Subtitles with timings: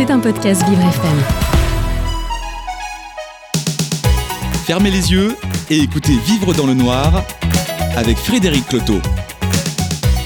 [0.00, 1.18] C'est un podcast Vivre FM.
[4.64, 5.36] Fermez les yeux
[5.68, 7.22] et écoutez Vivre dans le noir
[7.96, 8.98] avec Frédéric Cloteau.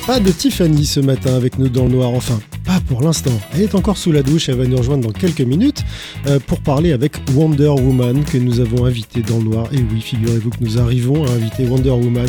[0.06, 2.38] Pas de Tiffany ce matin avec nous dans le noir, enfin,
[2.74, 3.30] pas pour l'instant.
[3.52, 5.84] Elle est encore sous la douche, elle va nous rejoindre dans quelques minutes
[6.26, 9.68] euh, pour parler avec Wonder Woman que nous avons invité dans le noir.
[9.72, 12.26] Et oui, figurez-vous que nous arrivons à inviter Wonder Woman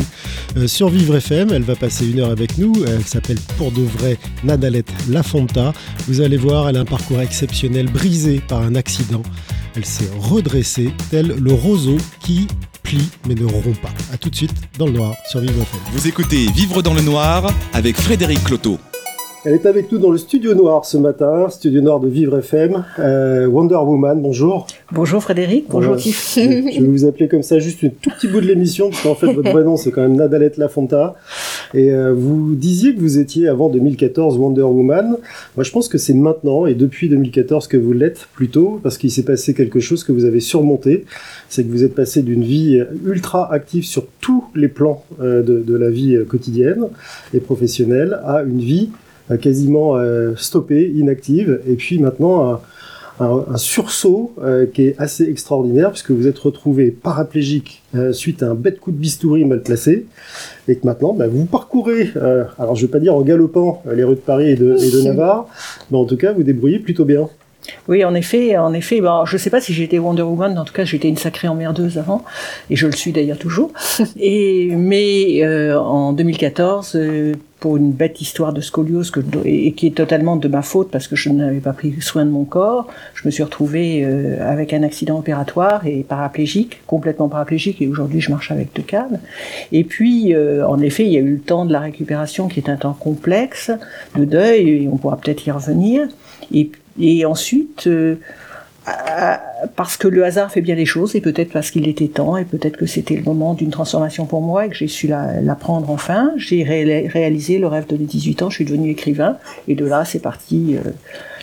[0.56, 1.50] euh, sur Vivre FM.
[1.52, 2.72] Elle va passer une heure avec nous.
[2.86, 5.72] Elle s'appelle pour de vrai Nadalette Lafonta.
[6.06, 9.22] Vous allez voir, elle a un parcours exceptionnel brisé par un accident.
[9.74, 12.46] Elle s'est redressée, tel le roseau qui
[12.82, 13.92] plie mais ne rompt pas.
[14.12, 15.80] A tout de suite dans le noir sur Vivre FM.
[15.92, 18.78] Vous écoutez Vivre dans le noir avec Frédéric Cloteau.
[19.48, 22.84] Elle est avec nous dans le studio noir ce matin, studio noir de Vivre FM.
[22.98, 24.66] Euh, Wonder Woman, bonjour.
[24.90, 26.32] Bonjour Frédéric, bonjour Euh, Tiff.
[26.36, 29.14] Je vais vous appeler comme ça juste un tout petit bout de l'émission, parce qu'en
[29.14, 31.14] fait votre vrai nom c'est quand même Nadalette Lafonta.
[31.74, 35.16] Et euh, vous disiez que vous étiez avant 2014 Wonder Woman.
[35.54, 39.12] Moi je pense que c'est maintenant et depuis 2014 que vous l'êtes plutôt, parce qu'il
[39.12, 41.04] s'est passé quelque chose que vous avez surmonté.
[41.48, 45.60] C'est que vous êtes passé d'une vie ultra active sur tous les plans euh, de,
[45.60, 46.88] de la vie euh, quotidienne
[47.32, 48.90] et professionnelle à une vie
[49.36, 52.60] quasiment euh, stoppée, inactive, et puis maintenant un,
[53.18, 58.42] un, un sursaut euh, qui est assez extraordinaire puisque vous êtes retrouvé paraplégique euh, suite
[58.42, 60.06] à un bête coup de bistouri mal placé.
[60.68, 63.94] Et que maintenant bah, vous parcourez, euh, alors je vais pas dire en galopant euh,
[63.94, 65.48] les rues de Paris et de, et de Navarre,
[65.90, 67.28] mais en tout cas vous débrouillez plutôt bien.
[67.88, 69.00] Oui, en effet, en effet.
[69.00, 71.48] Bon, je ne sais pas si j'étais Wonder Woman, en tout cas, j'étais une sacrée
[71.48, 72.24] emmerdeuse avant,
[72.70, 73.72] et je le suis d'ailleurs toujours.
[74.18, 79.86] Et mais euh, en 2014, euh, pour une bête histoire de scoliose que et, qui
[79.86, 82.86] est totalement de ma faute parce que je n'avais pas pris soin de mon corps,
[83.14, 88.20] je me suis retrouvée euh, avec un accident opératoire et paraplégique, complètement paraplégique, et aujourd'hui
[88.20, 89.20] je marche avec deux cannes.
[89.72, 92.60] Et puis, euh, en effet, il y a eu le temps de la récupération qui
[92.60, 93.70] est un temps complexe,
[94.16, 96.06] de deuil, et on pourra peut-être y revenir.
[96.52, 96.70] Et,
[97.00, 98.16] et ensuite, euh,
[99.74, 102.44] parce que le hasard fait bien les choses, et peut-être parce qu'il était temps, et
[102.44, 105.90] peut-être que c'était le moment d'une transformation pour moi, et que j'ai su la, prendre
[105.90, 109.74] enfin, j'ai ré- réalisé le rêve de mes 18 ans, je suis devenu écrivain, et
[109.74, 110.90] de là, c'est parti, euh,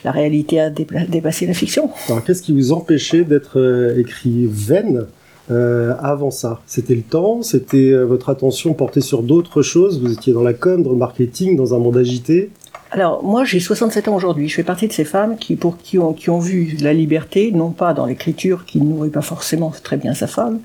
[0.05, 1.89] la réalité a dépassé la fiction.
[2.07, 5.05] Alors qu'est-ce qui vous empêchait d'être euh, écrivaine
[5.51, 6.61] euh, avant ça?
[6.65, 10.53] C'était le temps, c'était euh, votre attention portée sur d'autres choses, vous étiez dans la
[10.53, 12.51] com, dans le marketing, dans un monde agité?
[12.95, 14.47] Alors, moi, j'ai 67 ans aujourd'hui.
[14.49, 17.51] Je fais partie de ces femmes qui, pour qui ont, qui ont vu la liberté,
[17.51, 20.59] non pas dans l'écriture, qui nourrit pas forcément très bien sa femme,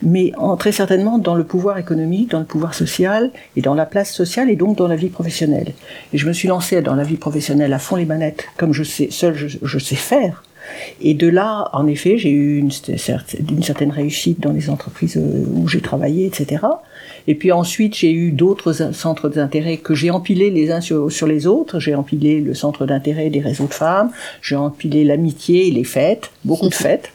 [0.00, 3.84] mais en, très certainement dans le pouvoir économique, dans le pouvoir social et dans la
[3.84, 5.72] place sociale et donc dans la vie professionnelle.
[6.12, 8.84] Et je me suis lancée dans la vie professionnelle à fond les manettes, comme je
[8.84, 10.44] sais, seul je, je sais faire.
[11.00, 15.16] Et de là, en effet, j'ai eu une, cer- une certaine réussite dans les entreprises
[15.18, 16.64] où j'ai travaillé, etc.
[17.28, 21.26] Et puis ensuite, j'ai eu d'autres centres d'intérêt que j'ai empilés les uns sur, sur
[21.26, 21.78] les autres.
[21.78, 24.10] J'ai empilé le centre d'intérêt des réseaux de femmes,
[24.40, 27.10] j'ai empilé l'amitié et les fêtes, beaucoup de fêtes.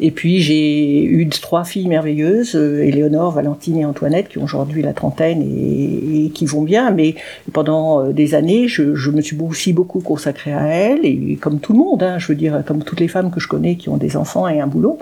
[0.00, 4.82] Et puis j'ai eu trois filles merveilleuses, euh, Éléonore, Valentine et Antoinette, qui ont aujourd'hui
[4.82, 6.90] la trentaine et, et qui vont bien.
[6.90, 7.14] Mais
[7.52, 11.60] pendant euh, des années, je, je me suis aussi beaucoup consacrée à elles, et comme
[11.60, 13.88] tout le monde, hein, je veux dire, comme toutes les femmes que je connais qui
[13.88, 14.98] ont des enfants et un boulot,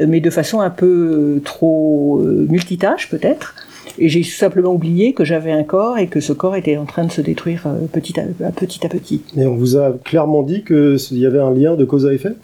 [0.00, 3.54] euh, mais de façon un peu trop multitâche peut-être.
[3.98, 7.04] Et j'ai simplement oublié que j'avais un corps et que ce corps était en train
[7.04, 9.22] de se détruire euh, petit à, petit à petit.
[9.36, 12.34] Et on vous a clairement dit qu'il y avait un lien de cause à effet?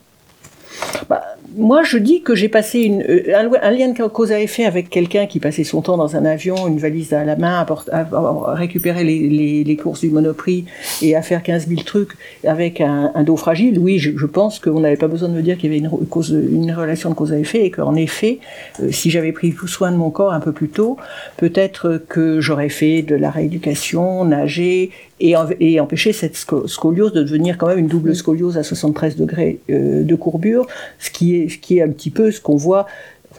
[1.56, 3.22] Moi, je dis que j'ai passé une, euh,
[3.62, 6.66] un, lien de cause à effet avec quelqu'un qui passait son temps dans un avion,
[6.66, 10.65] une valise à la main, à, récupérer les, courses du Monoprix
[11.03, 12.12] et à faire 15 000 trucs
[12.47, 13.78] avec un, dos fragile.
[13.78, 16.06] Oui, je, je pense qu'on n'avait pas besoin de me dire qu'il y avait une,
[16.06, 18.38] cause, une relation de cause à effet et qu'en effet,
[18.81, 20.97] euh, si j'avais pris soin de mon corps un peu plus tôt,
[21.36, 24.91] peut-être que j'aurais fait de la rééducation, nager
[25.21, 25.37] et,
[25.81, 30.03] empêcher cette sco- scoliose de devenir quand même une double scoliose à 73 degrés euh,
[30.03, 30.67] de courbure,
[30.99, 32.87] ce qui est, ce qui est un petit peu ce qu'on voit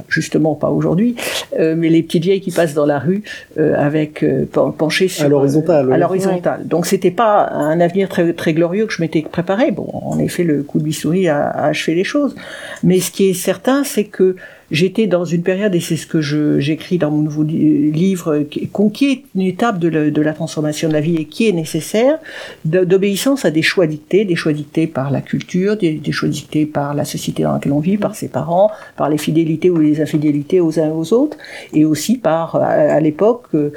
[0.10, 1.16] justement pas aujourd'hui,
[1.58, 3.24] euh, mais les petites vieilles qui passent dans la rue
[3.58, 6.00] euh, avec euh, pen- penchées sur À l'horizontale, à oui.
[6.02, 6.68] l'horizontale.
[6.68, 9.72] Donc c'était pas un avenir très très glorieux que je m'étais préparé.
[9.72, 12.36] Bon, en effet, le coup de bistouri a, a achevé les choses.
[12.84, 14.36] Mais ce qui est certain, c'est que
[14.72, 16.22] j'étais dans une période, et c'est ce que
[16.60, 18.70] j'écris dans mon nouveau li- livre, qui,
[19.12, 22.18] est une étape de, la- transformation de la vie et qui est nécessaire,
[22.66, 26.94] d'obéissance à des choix dictés, des choix dictés par la culture, des, choix dictés par
[26.94, 30.60] la société dans laquelle on vit, par ses parents, par les fidélités ou les infidélités
[30.60, 31.38] aux uns et aux autres,
[31.74, 33.72] et aussi par, à, l'époque, euh,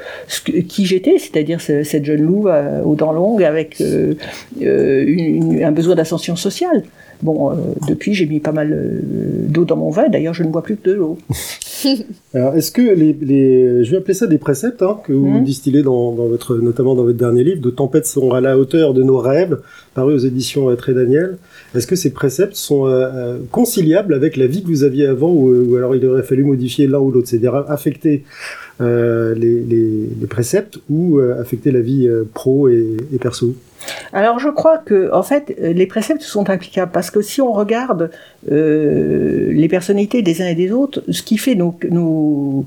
[0.67, 4.15] qui j'étais, c'est-à-dire ce- cette jeune louve euh, aux dents longues avec euh,
[4.61, 6.83] un besoin d'ascension sociale.
[7.21, 7.55] Bon, euh,
[7.87, 8.99] depuis, j'ai mis pas mal euh,
[9.49, 10.07] d'eau dans mon vin.
[10.07, 11.17] D'ailleurs, je ne bois plus de l'eau.
[12.33, 15.43] Alors, est-ce que les, les, je vais appeler ça des préceptes hein, que vous Mhm.
[15.43, 18.93] distillez dans, dans votre, notamment dans votre dernier livre, de tempêtes sont à la hauteur
[18.93, 19.59] de nos rêves,
[19.95, 21.37] paru aux éditions euh, Très Daniel.
[21.75, 25.71] Est-ce que ces préceptes sont euh, conciliables avec la vie que vous aviez avant, ou,
[25.71, 28.23] ou alors il aurait fallu modifier l'un ou l'autre, c'est-à-dire affecter
[28.81, 29.89] euh, les, les,
[30.21, 33.53] les préceptes ou affecter la vie pro et, et perso?
[34.13, 37.51] Alors je crois que en fait euh, les préceptes sont applicables parce que si on
[37.53, 38.11] regarde
[38.51, 42.65] euh, les personnalités des uns et des autres, ce qui fait nos,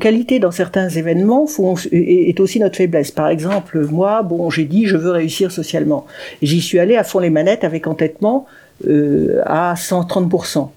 [0.00, 3.10] qualités dans certains événements font, est aussi notre faiblesse.
[3.10, 6.06] Par exemple, moi, bon, j'ai dit je veux réussir socialement.
[6.42, 8.46] J'y suis allé à fond les manettes avec entêtement
[8.86, 10.70] euh, à 130%.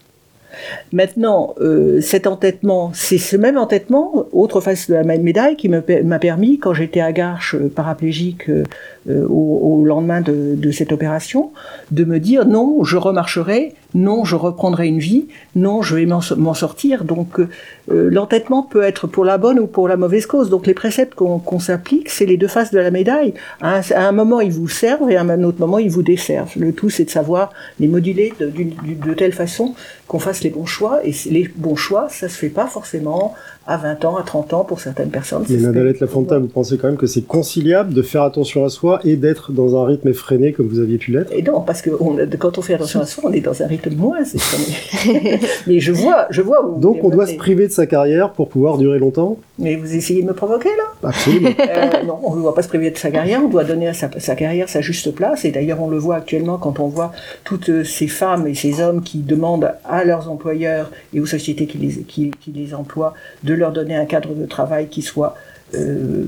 [0.91, 5.69] Maintenant, euh, cet entêtement, c'est ce même entêtement, autre face de la même médaille, qui
[5.69, 11.51] m'a permis, quand j'étais à Garches, euh, paraplégique, euh, au, lendemain de, de cette opération,
[11.91, 16.21] de me dire non, je remarcherai, non, je reprendrai une vie, non, je vais m'en
[16.21, 17.03] so- m'en sortir.
[17.03, 17.47] Donc, euh,
[17.91, 20.49] euh, l'entêtement peut être pour la bonne ou pour la mauvaise cause.
[20.49, 23.33] Donc, les préceptes qu'on s'applique, c'est les deux faces de la médaille.
[23.61, 26.53] À un, moment, ils vous servent et à un autre moment, ils vous desservent.
[26.55, 29.73] Le tout, c'est de savoir les moduler de, de telle façon
[30.07, 30.99] qu'on fasse les bons choix.
[31.03, 33.33] Et les bons choix, ça se fait pas forcément
[33.69, 35.43] à 20 ans, à 30 ans pour certaines personnes.
[35.47, 38.99] Mais Nadalette Lafontaine, vous pensez quand même que c'est conciliable de faire attention à soi
[39.03, 41.31] et d'être dans un rythme effréné comme vous aviez pu l'être?
[41.31, 43.67] Et non, parce que on, quand on fait attention à soi, on est dans un
[43.67, 44.17] rythme moins.
[45.67, 46.79] Mais je vois, je vois où.
[46.79, 49.37] Donc on doit se priver de sa carrière pour pouvoir durer longtemps?
[49.59, 51.09] Mais vous essayez de me provoquer là?
[51.09, 51.49] Absolument.
[51.59, 53.93] Euh, non, on ne doit pas se priver de sa carrière, on doit donner à
[53.93, 55.45] sa, sa carrière sa juste place.
[55.45, 57.11] Et d'ailleurs, on le voit actuellement quand on voit
[57.43, 61.77] toutes ces femmes et ces hommes qui demandent à leurs employeurs et aux sociétés qui
[61.77, 63.13] les, qui, qui les emploient
[63.43, 65.35] de leur donner un cadre de travail qui soit
[65.75, 66.25] euh,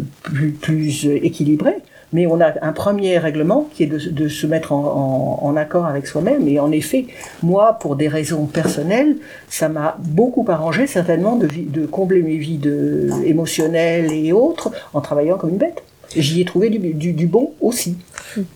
[0.61, 1.73] plus, équilibré.
[2.13, 6.45] Mais on a un premier règlement qui est de, se mettre en, accord avec soi-même.
[6.47, 7.05] Et en effet,
[7.41, 9.15] moi, pour des raisons personnelles,
[9.47, 15.37] ça m'a beaucoup arrangé certainement de, de combler mes vides émotionnelles et autres en travaillant
[15.37, 15.83] comme une bête.
[16.15, 17.95] J'y ai trouvé du, bon aussi.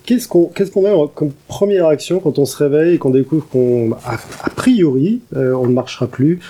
[0.04, 3.92] Qu'est-ce qu'on qu'est-ce a comme première action quand on se réveille et qu'on découvre qu'on
[3.92, 6.40] a, a priori euh, on ne marchera plus?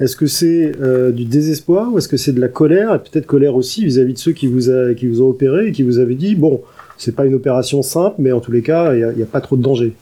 [0.00, 2.94] Est-ce que c'est euh, du désespoir ou est-ce que c'est de la colère?
[2.94, 5.72] Et peut-être colère aussi vis-à-vis de ceux qui vous a, qui vous ont opéré et
[5.72, 6.62] qui vous avaient dit bon
[6.96, 9.56] c'est pas une opération simple mais en tous les cas il n'y a pas trop
[9.56, 9.94] de danger.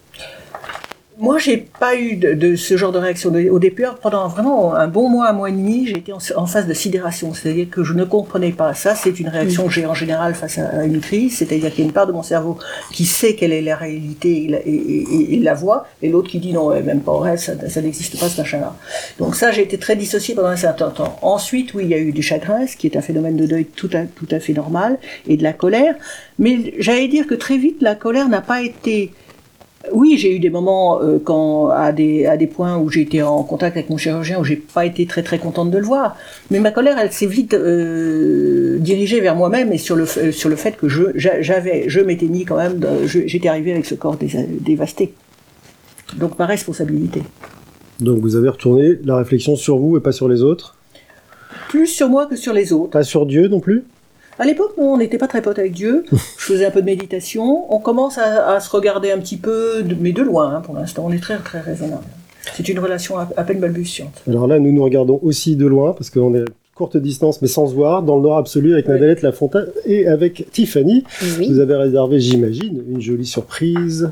[1.21, 3.33] Moi, j'ai pas eu de, de ce genre de réaction.
[3.51, 6.69] Au départ, pendant vraiment un bon mois, un mois et demi, j'étais en, en phase
[6.69, 8.73] de sidération, c'est-à-dire que je ne comprenais pas.
[8.73, 11.83] Ça, c'est une réaction que j'ai en général face à une crise, c'est-à-dire qu'il y
[11.83, 12.57] a une part de mon cerveau
[12.93, 16.29] qui sait quelle est la réalité et la, et, et- et la voit, et l'autre
[16.31, 18.77] qui dit non, ouais, même pas rêve, ça, ça n'existe pas ce machin-là.
[19.19, 21.19] Donc ça, j'ai été très dissocié pendant un certain temps.
[21.23, 23.65] Ensuite, oui, il y a eu du chagrin, ce qui est un phénomène de deuil
[23.65, 25.97] tout à, tout à fait normal, et de la colère.
[26.39, 29.11] Mais j'allais dire que très vite, la colère n'a pas été
[29.93, 33.23] oui, j'ai eu des moments euh, quand à des à des points où j'ai été
[33.23, 36.17] en contact avec mon chirurgien où j'ai pas été très très contente de le voir.
[36.51, 40.57] Mais ma colère, elle s'est vite euh, dirigée vers moi-même et sur le sur le
[40.57, 44.17] fait que je j'a- j'avais je m'étais mis quand même j'étais arrivé avec ce corps
[44.61, 45.15] dévasté.
[46.17, 47.23] Donc ma responsabilité.
[48.01, 50.77] Donc vous avez retourné la réflexion sur vous et pas sur les autres,
[51.69, 52.91] Plus sur moi que sur les autres.
[52.91, 53.85] pas sur Dieu non plus?
[54.39, 56.05] À l'époque, on n'était pas très potes avec Dieu.
[56.13, 57.73] Je faisais un peu de méditation.
[57.75, 60.75] On commence à, à se regarder un petit peu, de- mais de loin hein, pour
[60.75, 61.05] l'instant.
[61.07, 62.05] On est très très raisonnable.
[62.55, 64.23] C'est une relation à, à peine balbutiante.
[64.29, 66.45] Alors là nous nous regardons aussi de loin parce qu'on est à
[66.75, 68.93] courte distance mais sans se voir dans le noir absolu avec Oui.
[68.95, 71.05] Nadalette Lafontaine et avec Tiffany.
[71.39, 74.11] Oui, Vous avez réservé j'imagine une jolie surprise.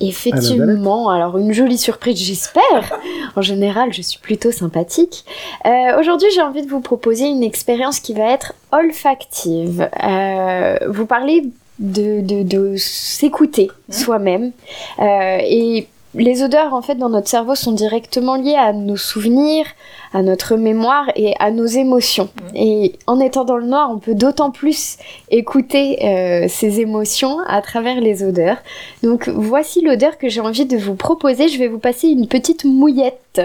[0.00, 1.10] Effectivement.
[1.10, 2.98] Alors, une jolie surprise, j'espère.
[3.36, 5.24] En général, je suis plutôt sympathique.
[5.66, 9.88] Euh, Aujourd'hui, j'ai envie de vous proposer une expérience qui va être olfactive.
[10.02, 11.44] Euh, vous parlez
[11.78, 14.52] de, de, de s'écouter soi-même.
[14.98, 19.66] Euh, et les odeurs, en fait, dans notre cerveau sont directement liées à nos souvenirs,
[20.12, 22.30] à notre mémoire et à nos émotions.
[22.54, 24.96] Et en étant dans le noir, on peut d'autant plus
[25.30, 28.58] écouter euh, ces émotions à travers les odeurs.
[29.02, 31.48] Donc voici l'odeur que j'ai envie de vous proposer.
[31.48, 33.40] Je vais vous passer une petite mouillette.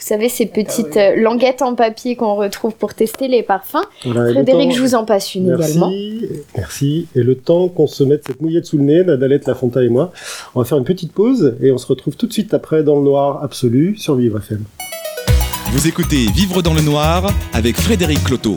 [0.00, 1.00] Vous savez, ces petites oui.
[1.00, 3.78] euh, languettes en papier qu'on retrouve pour tester les parfums.
[4.04, 5.90] Voilà, et le Frédéric, temps- je vous en passe une également.
[5.90, 7.08] Merci, merci.
[7.16, 10.12] Et le temps qu'on se mette cette mouillette sous le nez, Nadalette Lafontaine et moi,
[10.54, 12.96] on va faire une petite pause et on se retrouve tout de suite après dans
[12.96, 14.62] le noir absolu sur Vivre FM.
[15.72, 18.56] Vous écoutez Vivre dans le noir avec Frédéric Cloteau.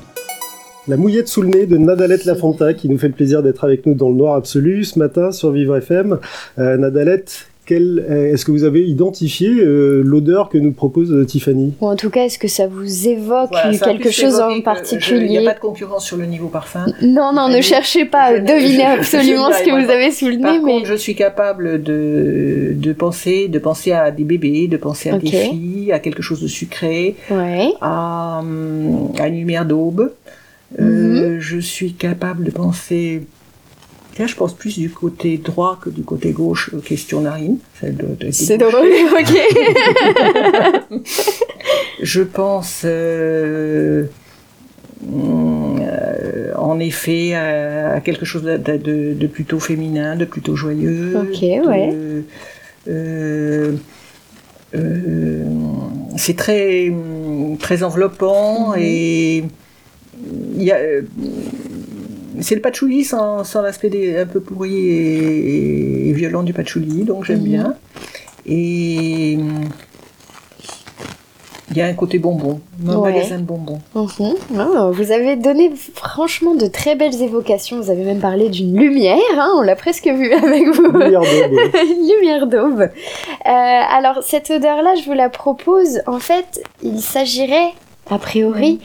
[0.88, 3.86] La mouillette sous le nez de Nadalette Lafontaine qui nous fait le plaisir d'être avec
[3.86, 6.20] nous dans le noir absolu ce matin sur Vivre FM.
[6.58, 11.74] Euh, Nadalette, est-ce que vous avez identifié euh, l'odeur que nous propose euh, Tiffany?
[11.80, 14.50] Ou en tout cas, est-ce que ça vous évoque Voilà, ça a quelque chose en
[14.50, 16.86] je- Il n'y particulier a pas de concurrence sur le niveau parfum.
[17.02, 20.40] Non, non, ne cherchez pas je je- absolument je- ce que vous avez sous le
[20.40, 24.68] Par nez, mais contre, je suis capable de, de penser, de penser à des bébés,
[24.68, 27.70] de penser à des filles, à quelque chose de sucré, ouais.
[27.82, 30.12] à, hum, à une lumière d'aube.
[30.80, 30.86] Mhm.
[30.88, 33.24] Euh, je suis capable de penser.
[34.16, 37.58] Tiens, je pense plus du côté droit que du côté gauche, euh, question narine.
[37.80, 38.90] Ça doit être C'est drôle,
[39.20, 39.38] ok.
[42.02, 44.06] Je pense euh,
[45.14, 50.56] euh, en effet à, à quelque chose de, de- de- de plutôt féminin, de plutôt
[50.56, 51.14] joyeux.
[51.16, 52.24] Ok, de- ouais.
[52.90, 53.74] euh,
[56.18, 56.92] c'est très
[57.60, 58.80] très enveloppant Mhm.
[58.80, 59.44] et
[60.56, 60.78] il y a,
[62.40, 67.04] c'est le patchouli sans, sans l'aspect des- un peu pourri et, et violent du patchouli,
[67.04, 67.44] donc j'aime Mhm.
[67.46, 67.76] bien.
[68.46, 69.64] Et hum,
[71.70, 73.14] il y a un côté bonbon, un Ouais.
[73.14, 73.80] magasin de bonbons.
[73.96, 74.34] Mhm.
[74.60, 77.80] Oh, vous avez donné franchement de très belles évocations.
[77.80, 80.92] Vous avez même parlé d'une lumière, hein, on l'a presque vu avec vous.
[80.92, 81.60] Lumière d'aube.
[81.76, 82.82] Une lumière d'aube.
[82.82, 82.90] Euh,
[83.46, 86.02] alors, cette odeur-là, je vous la propose.
[86.08, 87.72] En fait, il s'agirait,
[88.12, 88.80] a priori,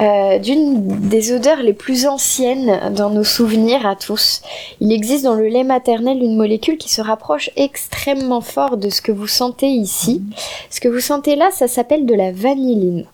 [0.00, 4.40] euh, d'une des odeurs les plus anciennes dans nos souvenirs à tous.
[4.80, 9.02] Il existe dans le lait maternel une molécule qui se rapproche extrêmement fort de ce
[9.02, 10.22] que vous sentez ici.
[10.70, 13.06] Ce que vous sentez là, ça s'appelle de la vanilline.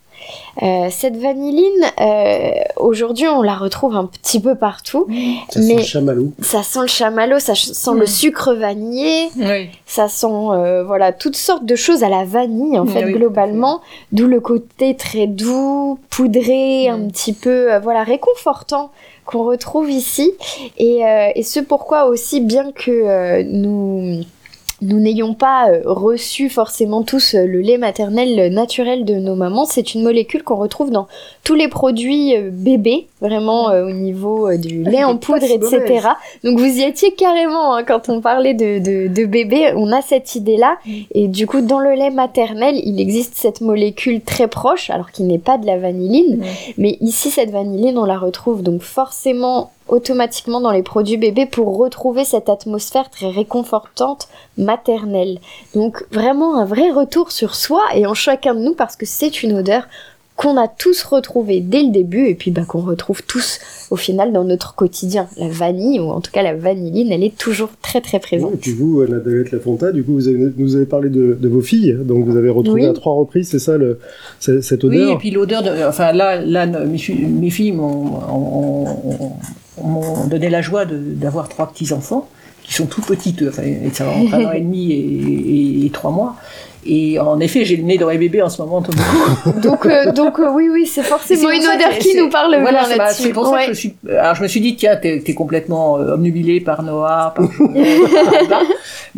[0.63, 5.07] Euh, cette vanilline, euh, aujourd'hui, on la retrouve un petit peu partout.
[5.51, 6.33] Ça sent Mais- le chamallow.
[6.41, 8.07] Ça sent le chamallow, ça sent le Mm.
[8.07, 9.69] sucre vanillé, Oui.
[9.87, 13.13] ça sent euh, voilà toutes sortes de choses à la vanille en Mm, fait oui,
[13.13, 13.81] globalement,
[14.13, 16.95] d'où le côté très doux, poudré, Mm.
[16.95, 18.91] un petit peu euh, voilà réconfortant
[19.27, 20.33] qu'on retrouve ici
[20.79, 24.21] et, euh, et ce pourquoi aussi bien que euh, nous
[24.83, 29.35] nous n'ayons pas euh, reçu forcément tous euh, le lait maternel euh, naturel de nos
[29.35, 31.09] mamans, c'est une molécule qu'on retrouve dans
[31.45, 36.09] tous les produits bébés, vraiment euh, au niveau du Elle lait en poudre, etc.
[36.45, 40.03] Donc vous y étiez carrément hein, quand on parlait de, de, de bébé, on a
[40.03, 40.77] cette idée-là.
[40.85, 40.93] Mm.
[41.15, 45.27] Et du coup, dans le lait maternel, il existe cette molécule très proche, alors qu'il
[45.27, 46.43] n'est pas de la vanilline.
[46.77, 51.77] Mais ici, cette vanilline, on la retrouve donc forcément automatiquement dans les produits bébés pour
[51.79, 54.29] retrouver cette atmosphère très réconfortante
[54.59, 55.39] maternelle.
[55.75, 59.43] Donc vraiment un vrai retour sur soi et en chacun de nous parce que c'est
[59.43, 59.85] une odeur
[60.35, 63.59] qu'on a tous retrouvée dès le début et puis bah, qu'on retrouve tous
[63.91, 65.29] au final dans notre quotidien.
[65.39, 68.53] La vanille, ou en tout cas la vanilline, elle est toujours très très présente.
[68.53, 71.49] Et puis vous, euh, Nadalette Lafonta, du coup, vous avez, nous avez parlé de, de
[71.49, 72.87] vos filles, donc vous avez retrouvé Oui.
[72.87, 73.99] à trois reprises, c'est ça, le,
[74.39, 75.71] cette Oui, odeur et puis l'odeur de.
[75.89, 79.33] Enfin, là, là mes, fi- mes filles m'ont ont- ont-
[79.83, 82.29] m'ont donné la joie d'avoir trois petits-enfants,
[82.63, 84.97] qui sont tout petits, eux, enfin, ça entre un an et demi et,
[85.83, 86.37] et- et trois mois.
[86.89, 88.81] Et en effet, j'ai le nez dans les bébés en ce moment.
[89.63, 92.89] Donc, euh, donc euh, oui, oui, c'est forcément une odeur qui nous parle voilà, bien
[92.91, 93.23] c'est- bah, là-dessus.
[93.25, 93.95] C'est pour ça que je suis.
[94.09, 97.49] Alors je me suis dit, tiens, t'es es complètement euh, obnubilée par Noah, par
[98.49, 98.63] par-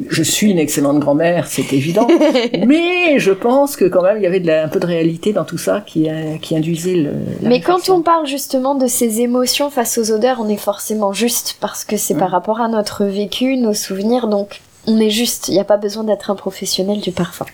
[0.09, 2.07] Je suis une excellente grand-mère, c'est évident.
[2.67, 5.33] Mais je pense que quand même, il y avait de la- un peu de réalité
[5.33, 6.09] dans tout ça qui,
[6.43, 7.13] qui induisait le.
[7.43, 11.13] la Mais quand on parle justement de ces émotions face aux odeurs, on est forcément
[11.13, 15.49] juste parce que c'est par rapport à notre vécu, nos souvenirs, donc on est juste.
[15.49, 17.47] Il n'y a pas besoin d'être un professionnel du parfum.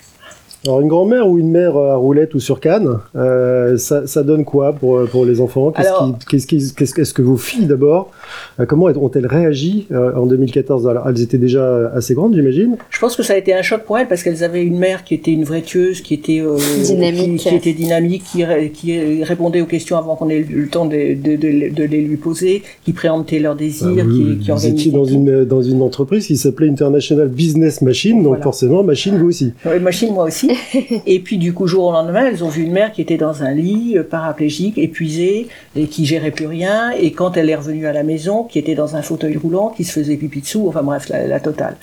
[0.66, 4.46] Alors une grand-mère ou une mère à roulette ou sur canne, euh, ça, ça donne
[4.46, 5.70] quoi pour, pour les enfants?
[5.72, 8.10] Qu'est-ce Alors- qu'est-ce- Est-ce que vos filles d'abord,
[8.58, 12.76] euh, comment ont-elles réagi euh, en 2014 Alors elles étaient déjà assez grandes, j'imagine.
[12.88, 15.04] Je pense que ça a été un choc pour elles parce qu'elles avaient une mère
[15.04, 17.40] qui était une vraie tueuse, qui était euh, Dynamique.
[17.40, 20.68] qui, qui était dynamique, qui, ré- qui répondait aux questions avant qu'on ait eu le
[20.68, 24.38] temps de, de, de- de les lui poser, qui préemptait leurs désirs, Ah, vous, qui,
[24.38, 28.42] qui vous étiez dans une, dans une entreprise qui s'appelait International Business Machine, donc Voilà.
[28.44, 29.52] forcément machine vous aussi.
[29.66, 30.52] Ouais, machine, moi aussi.
[31.06, 33.42] et puis, du coup, jour au lendemain, elles ont vu une mère qui était dans
[33.42, 36.90] un lit, euh, paraplégique, épuisée, et qui gérait plus rien.
[36.92, 39.84] Et quand elle est revenue à la maison, qui était dans un fauteuil roulant, qui
[39.84, 41.76] se faisait pipi dessous, enfin bref, la, totale.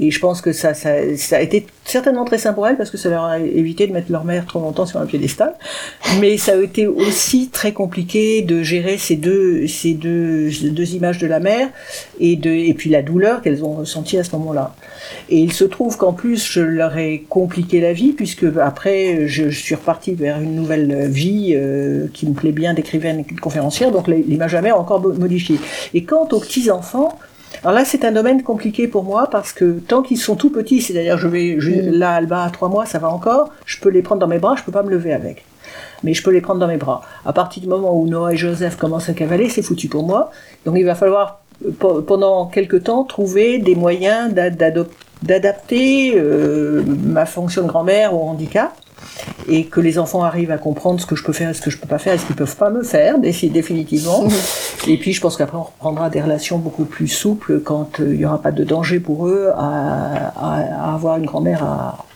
[0.00, 2.96] Et je pense que ça, ça, a été certainement très simple pour elles, parce que
[2.96, 5.54] ça leur a évité de mettre leur mère trop longtemps sur un piédestal.
[6.20, 11.18] Mais ça a été aussi très compliqué de gérer ces deux, ces deux, deux images
[11.18, 11.68] de la mère,
[12.20, 14.74] et, de, et puis la douleur qu'elles ont ressentie à ce moment-là.
[15.28, 19.48] Et il se trouve qu'en plus, je leur ai compliqué la vie, puisque après, je,
[19.50, 23.40] je suis repartie vers une nouvelle vie euh, qui me plaît bien d'écrivaine et de
[23.40, 25.58] conférencière, donc l'image a encore mo- modifié.
[25.94, 27.18] Et quant aux petits-enfants,
[27.62, 30.80] alors là, c'est un domaine compliqué pour moi, parce que tant qu'ils sont tout petits,
[30.80, 31.90] c'est-à-dire, je vais, je, Mm.
[31.92, 34.56] là, Alba, à trois mois, ça va encore, je peux les prendre dans mes bras,
[34.56, 35.44] je peux pas me lever avec.
[36.02, 37.02] Mais je peux les prendre dans mes bras.
[37.24, 40.30] À partir du moment où Noah et Joseph commencent à cavaler, c'est foutu pour moi.
[40.66, 41.42] Donc il va falloir,
[41.78, 48.14] pe- pendant quelques temps, trouver des moyens d'a- d'adopter d'adapter euh, ma fonction de grand-mère
[48.14, 48.72] au handicap
[49.48, 51.70] et que les enfants arrivent à comprendre ce que je peux faire et ce que
[51.70, 54.28] je peux pas faire et ce qu'ils peuvent pas me faire définitivement.
[54.88, 58.18] et puis je pense qu'après on reprendra des relations beaucoup plus souples quand euh, il
[58.18, 62.06] n'y aura pas de danger pour eux à, à avoir une grand-mère à,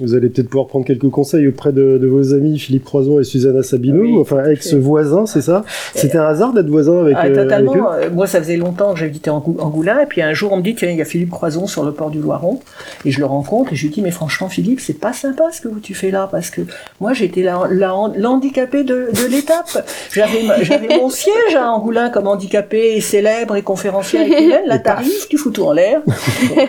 [0.00, 3.62] vous allez peut-être pouvoir prendre quelques conseils auprès de, vos amis Philippe Croison et Susanna
[3.62, 5.64] Sabino, enfin ex-voisins, c'est ça?
[5.94, 7.92] C'était un hasard d'être voisin avec, ah, euh, totalement.
[7.92, 10.62] Euh, moi, ça faisait longtemps que j'habitais en Angoulin, et puis un jour, on me
[10.62, 12.60] dit, tiens, il y a Philippe Croison sur le port du Loiron,
[13.04, 15.60] et je le rencontre, et je lui dis, mais franchement, Philippe, c'est pas sympa ce
[15.60, 16.62] que tu fais là, parce que
[17.00, 19.84] moi, j'étais l'handicapé de, de l'étape.
[20.12, 25.26] J'avais mon siège à Angoulin comme handicapé et célèbre et conférencier avec Hélène, là, t'arrives,
[25.28, 26.00] tu fous tout en l'air.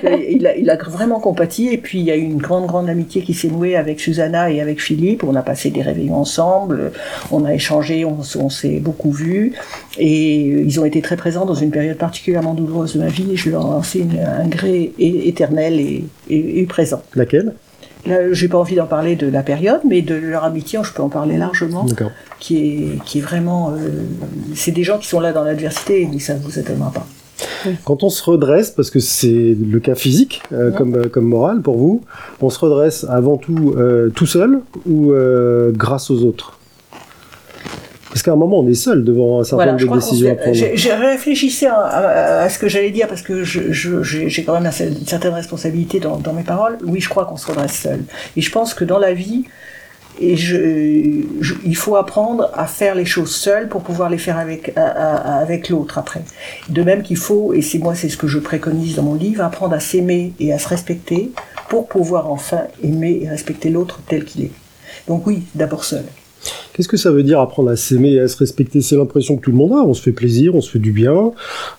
[0.05, 2.65] Euh, il, a, il a vraiment compati, et puis il y a eu une grande
[2.67, 5.23] grande amitié qui s'est nouée avec Susanna et avec Philippe.
[5.23, 6.91] On a passé des réveillons ensemble,
[7.31, 9.53] on a échangé, on, s'est beaucoup vus.
[9.97, 13.33] Et ils ont été très présents dans une période particulièrement douloureuse de ma vie.
[13.33, 15.79] Et je leur ai un gré éternel
[16.29, 17.01] et, présent.
[17.15, 17.53] Laquelle?
[18.05, 21.01] Là, j'ai pas envie d'en parler de la période, mais de leur amitié, je peux
[21.01, 21.85] en parler largement.
[22.39, 24.03] Qui est, qui est vraiment, euh,
[24.55, 27.07] c'est des gens qui sont là dans l'adversité, mais ça ne vous étonnera pas.
[27.85, 31.61] Quand on se redresse, parce que c'est le cas physique euh, comme, euh, comme moral
[31.61, 32.03] pour vous,
[32.41, 35.13] on se redresse avant tout euh, tout seul ou
[35.73, 36.59] grâce aux autres?
[38.13, 40.55] Parce qu'à un moment, on est seul devant un certain nombre de décisions à prendre.
[40.55, 45.99] J'ai réfléchissais à, ce que j'allais dire parce que j'ai quand même une certaine responsabilité
[45.99, 46.77] dans, dans mes paroles.
[46.85, 48.03] Oui, je crois qu'on se redresse seul.
[48.37, 49.45] Et je pense que dans la vie,
[50.21, 51.23] et je,
[51.65, 55.97] il faut apprendre à faire les choses seul pour pouvoir les faire avec, avec l'autre
[55.97, 56.21] après.
[56.69, 59.43] De même qu'il faut, et c'est moi c'est ce que je préconise dans mon livre,
[59.43, 61.31] apprendre à s'aimer et à se respecter
[61.67, 64.51] pour pouvoir enfin aimer et respecter l'autre tel qu'il est.
[65.07, 66.03] Donc oui, d'abord seul.
[66.73, 68.81] Qu'est-ce que ça veut dire apprendre à s'aimer et à se respecter?
[68.81, 69.83] C'est l'impression que tout le monde a.
[69.83, 71.31] On se fait plaisir, on se fait du bien,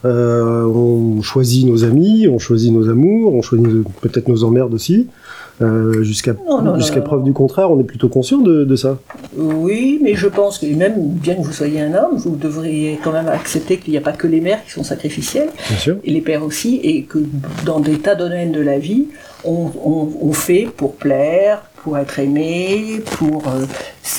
[0.05, 3.67] euh, on choisit nos amis, on choisit nos amours, on choisit
[4.01, 5.07] peut-être nos emmerdes aussi.
[5.61, 6.35] Euh, jusqu'à
[6.77, 8.97] jusqu'à preuve du contraire, on est plutôt conscient de, ça.
[9.37, 13.11] Oui, mais je pense que même bien que vous soyez un homme, vous devriez quand
[13.11, 15.49] même accepter qu'il n'y a pas que les mères qui sont sacrificielles,
[16.03, 17.19] et les pères aussi, et que
[17.65, 19.07] dans des tas de domaines de la vie,
[19.45, 23.67] on fait pour plaire, pour être aimé, pour euh,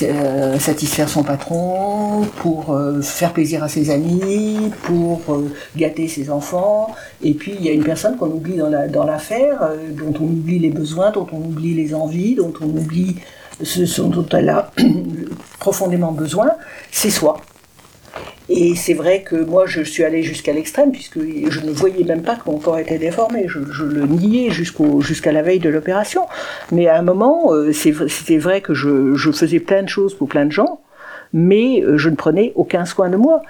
[0.03, 5.19] euh, satisfaire son patron, pour euh, faire plaisir à ses amis, pour
[5.75, 6.95] gâter ses enfants.
[7.21, 10.59] Et puis il y a une personne qu'on oublie dans l'affaire, la, dont on oublie
[10.59, 13.17] les besoins, dont on oublie les envies, dont on oublie
[13.61, 14.71] ce dont elle a
[15.59, 16.51] profondément besoin,
[16.89, 17.35] c'est soi.
[18.49, 22.21] Et c'est vrai que moi, je suis allée jusqu'à l'extrême, puisque je ne voyais même
[22.21, 23.45] pas que mon corps était déformé.
[23.47, 26.23] Je, le niais jusqu'à la veille de l'opération.
[26.71, 30.29] Mais à un moment, euh, c'était vrai que je, je faisais plein de choses pour
[30.29, 30.79] plein de gens,
[31.33, 33.41] mais euh, je ne prenais aucun soin de moi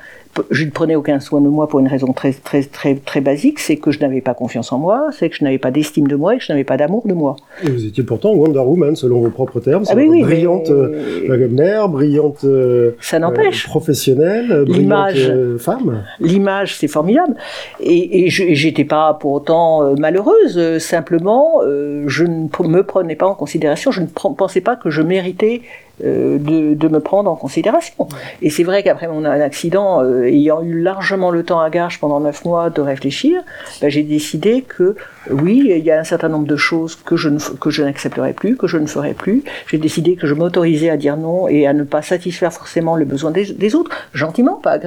[0.51, 3.59] je ne prenais aucun soin de moi pour une raison très, très, très, très basique,
[3.59, 6.15] c'est que je n'avais pas confiance en moi, c'est que je n'avais pas d'estime de
[6.15, 7.35] moi et que je n'avais pas d'amour de moi.
[7.63, 9.83] Et vous étiez pourtant Wonder Woman, selon vos propres termes.
[9.87, 13.65] Ah oui, oui, brillante euh, mère, brillante euh, ça n'empêche.
[13.65, 16.03] Euh, professionnelle, brillante femme.
[16.19, 17.35] L'image, c'est formidable.
[17.79, 23.91] Et, et j'étais pas pour autant malheureuse, simplement, je ne me prenais pas en considération,
[23.91, 25.61] je ne pensais pas que je méritais
[26.03, 28.07] de, de, me prendre en considération.
[28.41, 32.45] Et c'est vrai qu'après mon accident, ayant eu largement le temps à gage pendant neuf
[32.45, 33.41] mois de réfléchir,
[33.81, 34.95] ben, j'ai décidé que
[35.29, 38.67] oui, il y a un certain nombre de choses que je ne, n'accepterai plus, que
[38.67, 39.43] je ne ferai plus.
[39.67, 43.05] J'ai décidé que je m'autorisais à dire non et à ne pas satisfaire forcément les
[43.05, 44.79] besoins des, autres, gentiment, pas,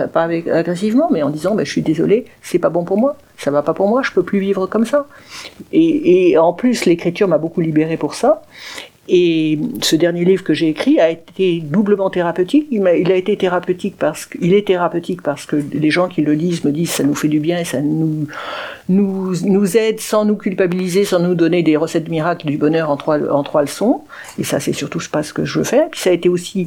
[0.52, 3.62] agressivement, mais en disant ben, je suis désolé, c'est pas bon pour moi, ça va
[3.62, 5.06] pas pour moi, je peux plus vivre comme ça.
[5.72, 8.42] Et en plus, l'écriture m'a beaucoup libéré pour ça.
[9.12, 12.68] Et ce dernier livre que j'ai écrit a été doublement thérapeutique.
[12.70, 16.70] Il a, été thérapeutique parce est thérapeutique parce que les gens qui le lisent me
[16.70, 18.28] disent ça nous fait du bien et ça nous
[19.76, 24.02] aide sans nous culpabiliser, sans nous donner des recettes miracles du bonheur en trois leçons.
[24.38, 25.88] Et ça c'est surtout pas ce que je veux faire.
[25.90, 26.66] Puis ça a été aussi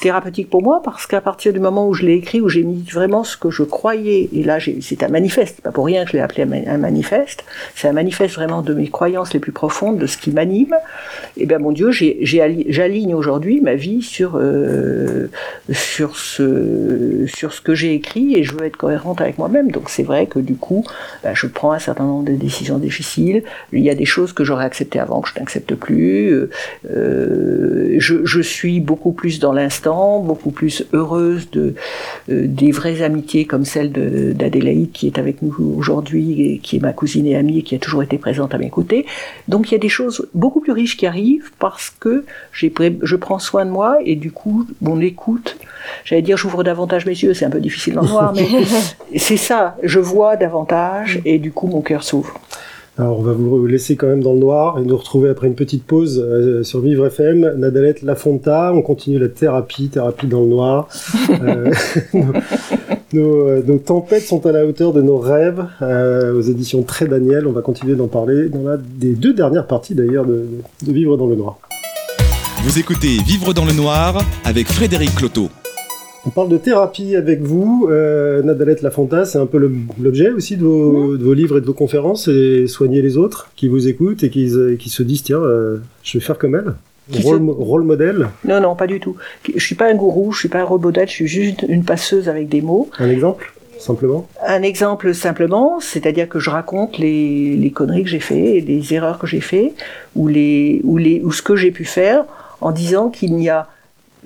[0.00, 2.84] thérapeutique pour moi parce qu'à partir du moment où je l'ai écrit, où j'ai mis
[2.92, 6.16] vraiment ce que je croyais, et là c'est un manifeste, pas pour rien que je
[6.16, 7.44] l'ai appelé un manifeste.
[7.76, 10.74] C'est un manifeste vraiment de mes croyances les plus profondes, de ce qui m'anime.
[11.36, 15.28] Et ben mon Dieu j'aligne aujourd'hui ma vie sur, euh,
[15.72, 19.70] sur, ce, sur ce que j'ai écrit et je veux être cohérente avec moi-même.
[19.70, 20.84] Donc c'est vrai que du coup,
[21.22, 23.42] bah, je prends un certain nombre de décisions difficiles.
[23.72, 26.48] Il y a des choses que j'aurais acceptées avant que je n'accepte plus.
[26.90, 31.74] Euh, je, suis beaucoup plus dans l'instant, beaucoup plus heureuse de,
[32.30, 36.92] euh, des vraies amitiés comme celle d'Adélaïde qui est avec nous aujourd'hui qui est ma
[36.92, 39.06] cousine et amie et qui a toujours été présente à mes côtés.
[39.48, 41.50] Donc il y a des choses beaucoup plus riches qui arrivent
[42.00, 42.24] que
[42.56, 45.56] je prends soin de moi et du coup, mon écoute,
[46.04, 48.46] j'allais dire j'ouvre davantage mes yeux, c'est un peu difficile d'en voir, mais
[49.16, 52.40] c'est ça, je vois davantage et du coup mon cœur s'ouvre.
[52.96, 55.56] Alors on va vous laisser quand même dans le noir et nous retrouver après une
[55.56, 57.54] petite pause euh, sur Vivre FM.
[57.56, 60.88] Nadalette Lafonta, on continue la thérapie, thérapie dans le noir.
[61.42, 61.72] Euh,
[63.12, 67.46] nos, nos, tempêtes sont à la hauteur de nos rêves euh, aux éditions Très Daniel.
[67.46, 70.46] On va continuer d'en parler dans la des deux dernières parties d'ailleurs de,
[70.82, 71.58] de Vivre dans le noir.
[72.62, 75.48] Vous écoutez Vivre dans le noir avec Frédéric Cloteau.
[76.26, 79.58] On parle de thérapie avec vous, euh, Nadalette Lafonta, c'est un peu
[80.00, 81.18] l'objet aussi de vos, mmh.
[81.18, 84.30] de vos, livres et de vos conférences, et soigner les autres qui vous écoutent et
[84.30, 86.74] qui, qui se disent tiens, euh, je vais faire comme elle.
[87.12, 87.52] Rôle, se...
[87.52, 89.16] rôle, modèle Non, non, pas du tout.
[89.54, 91.84] Je suis pas un gourou, je suis pas un rôle modèle, je suis juste une
[91.84, 92.88] passeuse avec des mots.
[92.98, 94.26] Un exemple Simplement?
[94.46, 99.18] Un exemple simplement, c'est-à-dire que je raconte les, les conneries que j'ai fait, les erreurs
[99.18, 99.74] que j'ai fait,
[100.16, 102.24] ou, les, ou, les, ou ce que j'ai pu faire,
[102.60, 103.68] en disant qu'il n'y a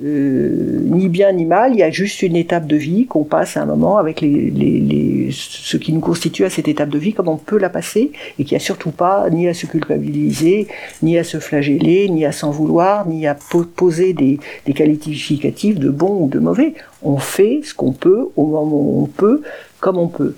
[0.02, 3.56] euh, ni bien ni mal, il y a juste une étape de vie qu'on passe
[3.56, 6.98] à un moment avec les, les, les, ce qui nous constitue à cette étape de
[6.98, 9.66] vie, comme on peut la passer, et qu'il n'y a surtout pas ni à se
[9.66, 10.68] culpabiliser,
[11.02, 15.78] ni à se flageller, ni à s'en vouloir, ni à po poser des, des qualificatifs
[15.78, 16.74] de bon ou de mauvais.
[17.02, 19.42] On fait ce qu'on peut au moment où on peut,
[19.80, 20.34] comme on peut.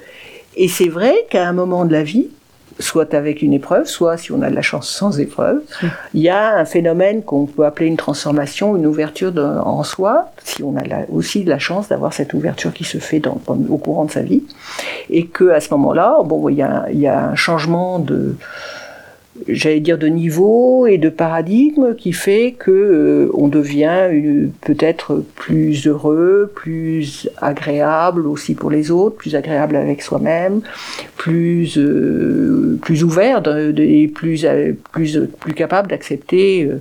[0.56, 2.28] Et c'est vrai qu'à un moment de la vie,
[2.80, 5.60] soit avec une épreuve, soit si on a de la chance sans épreuve.
[6.14, 10.30] Il y a un phénomène qu'on peut appeler une transformation, une ouverture de, en soi,
[10.42, 13.38] si on a la, aussi de la chance d'avoir cette ouverture qui se fait dans,
[13.46, 14.42] au courant de sa vie,
[15.08, 18.34] et que à ce moment-là, bon, il y, a, il y a un changement de
[19.48, 25.86] j'allais dire de niveau et de paradigme qui fait que euh, on devient peut-être plus
[25.86, 30.60] heureux, plus agréable aussi pour les autres, plus agréable avec soi-même,
[31.16, 36.78] plus euh, plus ouvert de, de, et plus euh, plus plus capable d'accepter euh,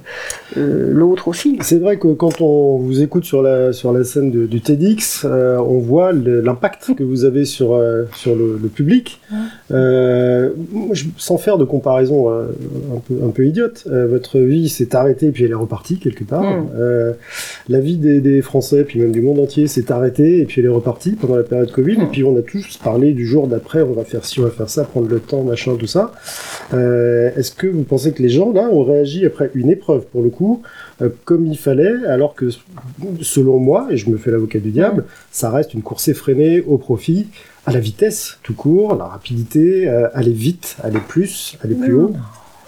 [0.58, 1.60] euh, l'autre aussi.
[1.62, 5.26] C'est vrai que quand on vous écoute sur la sur la scène de, du TEDx,
[5.26, 7.80] on voit l'impact que vous avez sur
[8.16, 9.22] sur le, le public.
[9.70, 12.30] Moi, je, sans faire de comparaison
[12.95, 13.86] un peu, un peu idiote.
[13.88, 16.43] Euh, votre vie s'est arrêtée puis elle est repartie quelque part.
[16.43, 16.63] Hmm.
[16.63, 16.69] Mm.
[16.78, 17.13] Euh,
[17.67, 20.67] la vie des, des, Français puis même du monde entier s'est arrêtée et puis elle
[20.67, 21.97] est repartie pendant la période Covid.
[21.97, 22.02] Mm.
[22.02, 24.52] Et puis on a tous parlé du jour d'après, on va faire ci, on va
[24.52, 26.12] faire ça, prendre le temps, machin, tout ça.
[26.73, 30.21] Euh, Est-ce que vous pensez que les gens là ont réagi après une épreuve pour
[30.21, 30.62] le coup
[31.02, 32.49] euh, comme il fallait, alors que
[33.21, 35.06] selon moi, et je me fais l'avocat du diable, mm.
[35.32, 37.28] ça reste une course effrénée au profit
[37.65, 42.13] à la vitesse tout court, la rapidité, euh, aller vite, aller plus, aller plus haut.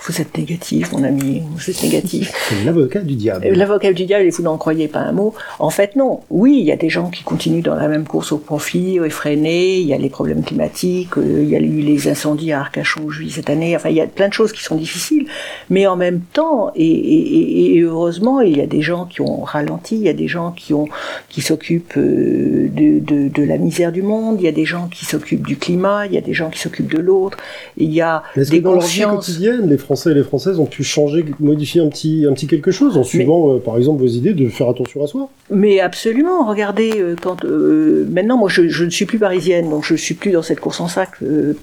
[0.03, 2.33] Vous êtes négatif, mon ami, vous êtes négatif.
[2.49, 3.47] C'est l'avocat du diable.
[3.49, 5.35] L'avocat du diable, et vous n'en croyez pas un mot.
[5.59, 6.21] En fait, non.
[6.31, 9.77] Oui, il y a des gens qui continuent dans la même course au profit, effrénés,
[9.77, 13.31] il y a les problèmes climatiques, il y a eu les incendies à Arcachon vis
[13.31, 15.27] cette année, enfin, il y a plein de choses qui sont difficiles.
[15.69, 19.41] Mais en même temps, et, et, et heureusement, il y a des gens qui ont
[19.41, 20.87] ralenti, il y a des gens qui ont,
[21.29, 25.05] qui s'occupent de, de, de la misère du monde, il y a des gens qui
[25.05, 27.37] s'occupent du climat, il y a des gens qui s'occupent de l'autre,
[27.77, 28.99] il y a des que dans consciences...
[28.99, 32.34] leur vie quotidienne, les Français et les Françaises ont pu changer, modifier un petit, un
[32.34, 35.08] petit quelque chose en suivant, mais, euh, par exemple, vos idées de faire attention à
[35.08, 36.45] soi Mais absolument.
[36.47, 40.13] Regardez, euh, quand euh, maintenant, moi, je, je, ne suis plus parisienne, donc je suis
[40.13, 41.10] plus dans cette course en sac.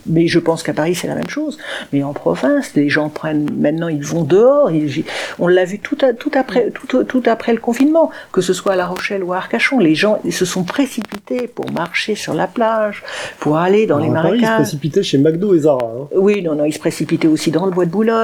[0.06, 1.58] Mais je pense qu'à Paris, c'est la même chose.
[1.92, 4.70] Mais en province, les gens prennent maintenant, ils vont dehors.
[4.70, 5.04] Ils,
[5.38, 8.72] on l'a vu tout, à, tout après, tout, tout, après le confinement, que ce soit
[8.72, 12.46] à La Rochelle ou à Arcachon, les gens se sont précipités pour marcher sur la
[12.46, 13.02] plage,
[13.40, 14.40] pour aller dans Alors les marécages.
[14.40, 15.84] Ils se précipitaient chez McDo et Zara.
[15.84, 16.06] Hein.
[16.14, 18.17] Oui, non, non, ils se précipitaient aussi dans le bois de Boulogne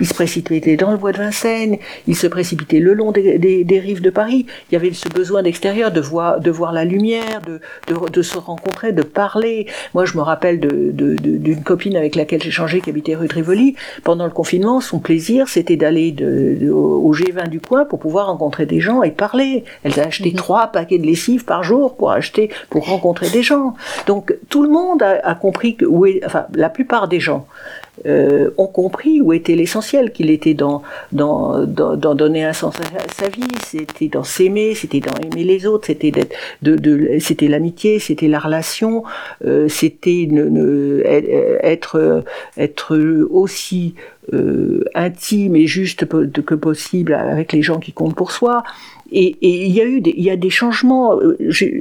[0.00, 3.64] il se précipitait dans le bois de Vincennes, il se précipitait le long des, des,
[3.64, 4.46] des rives de Paris.
[4.70, 8.22] Il y avait ce besoin d'extérieur, de voir, de voir la lumière, de, de, de,
[8.22, 9.66] se rencontrer, de parler.
[9.94, 13.28] Moi, je me rappelle d'une de, de, copine avec laquelle j'ai changé, qui habitait rue
[13.28, 13.76] de Rivoli.
[14.04, 16.14] Pendant le confinement, son plaisir, c'était d'aller
[16.70, 19.64] au G20 du coin pour pouvoir rencontrer des gens et parler.
[19.84, 20.36] Elle a acheté mmh.
[20.36, 23.74] trois paquets de lessive par jour pour acheter, pour rencontrer des gens.
[24.06, 27.46] Donc, tout le monde a, a compris que, où est, enfin, la plupart des gens
[28.06, 30.82] euh, ont compris où était l'essentiel, qu'il était dans,
[31.12, 35.44] dans, dans, dans, donner un sens à sa vie, c'était dans s'aimer, c'était dans aimer
[35.44, 39.04] les autres, c'était d'être, de, de, c'était l'amitié, c'était la relation,
[39.44, 42.24] euh, c'était ne, ne, être,
[42.56, 42.96] être
[43.30, 43.94] aussi
[44.34, 48.62] euh, intime et juste que possible avec les gens qui comptent pour soi.
[49.10, 51.18] Et, il y a eu des, y a des changements.
[51.18, 51.36] Euh,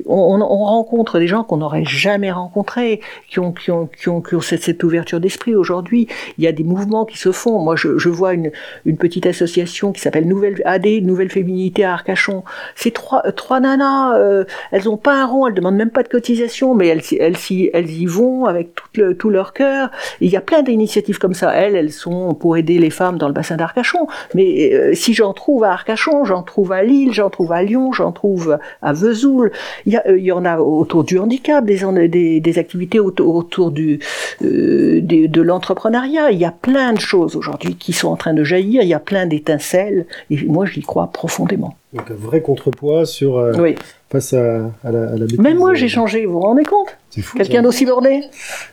[0.05, 4.21] on, on, rencontre des gens qu'on n'aurait jamais rencontrés, qui ont, qui ont, qui ont,
[4.21, 6.07] qui ont cette, cette ouverture d'esprit aujourd'hui.
[6.37, 7.59] Il y a des mouvements qui se font.
[7.59, 8.51] Moi, je, je vois une,
[8.85, 12.43] une petite association qui s'appelle Nouvelle AD, Nouvelle Féminité à Arcachon.
[12.75, 14.17] C'est trois, trois nanas.
[14.17, 17.35] Euh, elles ont pas un rond, elles demandent même pas de cotisation, mais elles, elles,
[17.49, 19.89] elles, elles y vont avec tout, le, tout leur cœur.
[20.21, 21.53] il y a plein d'initiatives comme ça.
[21.53, 24.07] Elles, elles sont pour aider les femmes dans le bassin d'Arcachon.
[24.33, 27.91] Mais euh, si j'en trouve à Arcachon, j'en trouve à Lille, j'en trouve à Lyon,
[27.91, 29.51] j'en trouve à Vesoul.
[29.85, 33.71] Il y, il y, en a autour du handicap, des, des, des activités autour, autour
[33.71, 33.99] du,
[34.43, 36.31] euh, de, de l'entrepreneuriat.
[36.31, 38.81] Il y a plein de choses aujourd'hui qui sont en train de jaillir.
[38.83, 40.05] Il y a plein d'étincelles.
[40.29, 41.75] Et moi, j'y crois profondément.
[41.93, 43.75] Donc un vrai contrepoids sur euh, Oui.
[44.11, 45.39] face à, à la, à la bêtise.
[45.39, 46.25] Même moi, j'ai changé.
[46.25, 46.97] Vous vous rendez compte?
[47.35, 48.23] Quelqu'un d'aussi borné?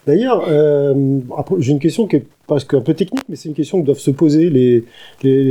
[0.07, 0.93] D'ailleurs, euh,
[1.59, 3.99] j'ai une question qui est presque un peu technique, mais c'est une question que doivent
[3.99, 4.85] se poser les,
[5.23, 5.43] les,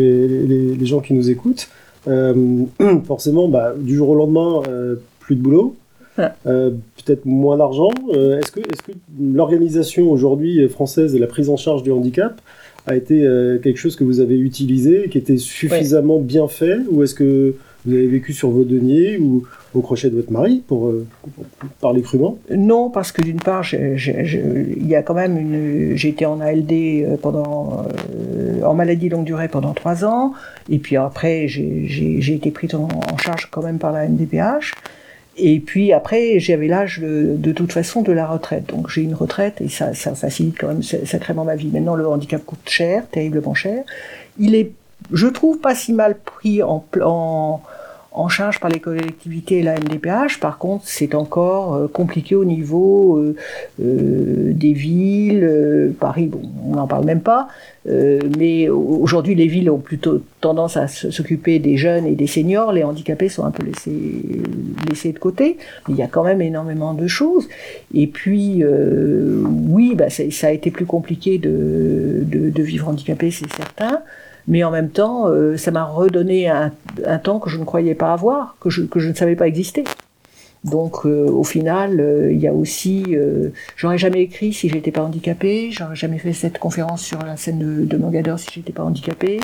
[0.51, 1.69] les, les gens qui nous écoutent.
[2.07, 2.65] Euh,
[3.05, 5.75] forcément, bah, du jour au lendemain, euh, plus de boulot,
[6.19, 6.71] euh,
[7.03, 7.91] peut-être moins d'argent.
[8.13, 12.39] Euh, est-ce que, est-ce que l'organisation aujourd'hui française et la prise en charge du handicap
[12.85, 17.03] a été euh, quelque chose que vous avez utilisé, qui était suffisamment bien fait, ou
[17.03, 19.43] est-ce que vous avez vécu sur vos deniers ou
[19.73, 21.05] au crochet de votre mari, pour, euh,
[21.81, 22.37] parler crûment?
[22.55, 25.97] Non, parce que d'une part, il y a quand même une.
[26.03, 30.33] Été en ALD euh, pendant euh, en maladie longue durée pendant trois ans,
[30.69, 34.73] et puis après, j'ai été prise en, charge quand même par la MDPH.
[35.37, 38.67] Et puis après, j'avais l'âge de, de toute façon de la retraite.
[38.67, 41.69] Donc j'ai une retraite et ça, ça facilite quand même sa- sacrément ma vie.
[41.69, 43.83] Maintenant, le handicap coûte cher, terriblement cher.
[44.37, 44.71] Il est,
[45.11, 50.39] je trouve, pas si mal pris en, en, charge par les collectivités et la MDPH.
[50.39, 53.35] Par contre, c'est encore euh, compliqué au niveau euh,
[53.81, 55.93] euh, des villes.
[55.99, 57.47] Paris, bon, on n'en parle même pas.
[57.85, 62.71] Mais au- aujourd'hui, les villes ont plutôt tendance à s'occuper des jeunes et des seniors.
[62.71, 64.41] Les handicapés sont un peu laissés,
[64.89, 65.57] laissés de côté.
[65.89, 67.49] Il y a quand même énormément de choses.
[67.93, 74.01] Et puis, oui, bah, ça a été plus compliqué de, de vivre handicapé, c'est certain.
[74.47, 76.71] Mais en même temps, euh, ça m'a redonné un,
[77.05, 79.47] un temps que je ne croyais pas avoir, que je, que je ne savais pas
[79.47, 79.83] exister.
[80.63, 83.15] Donc, euh, au final, euh, il y a aussi,
[83.75, 87.59] j'aurais jamais écrit si j'étais pas handicapé, j'aurais jamais fait cette conférence sur la scène
[87.59, 89.39] de, de Mogador si j'étais pas handicapé.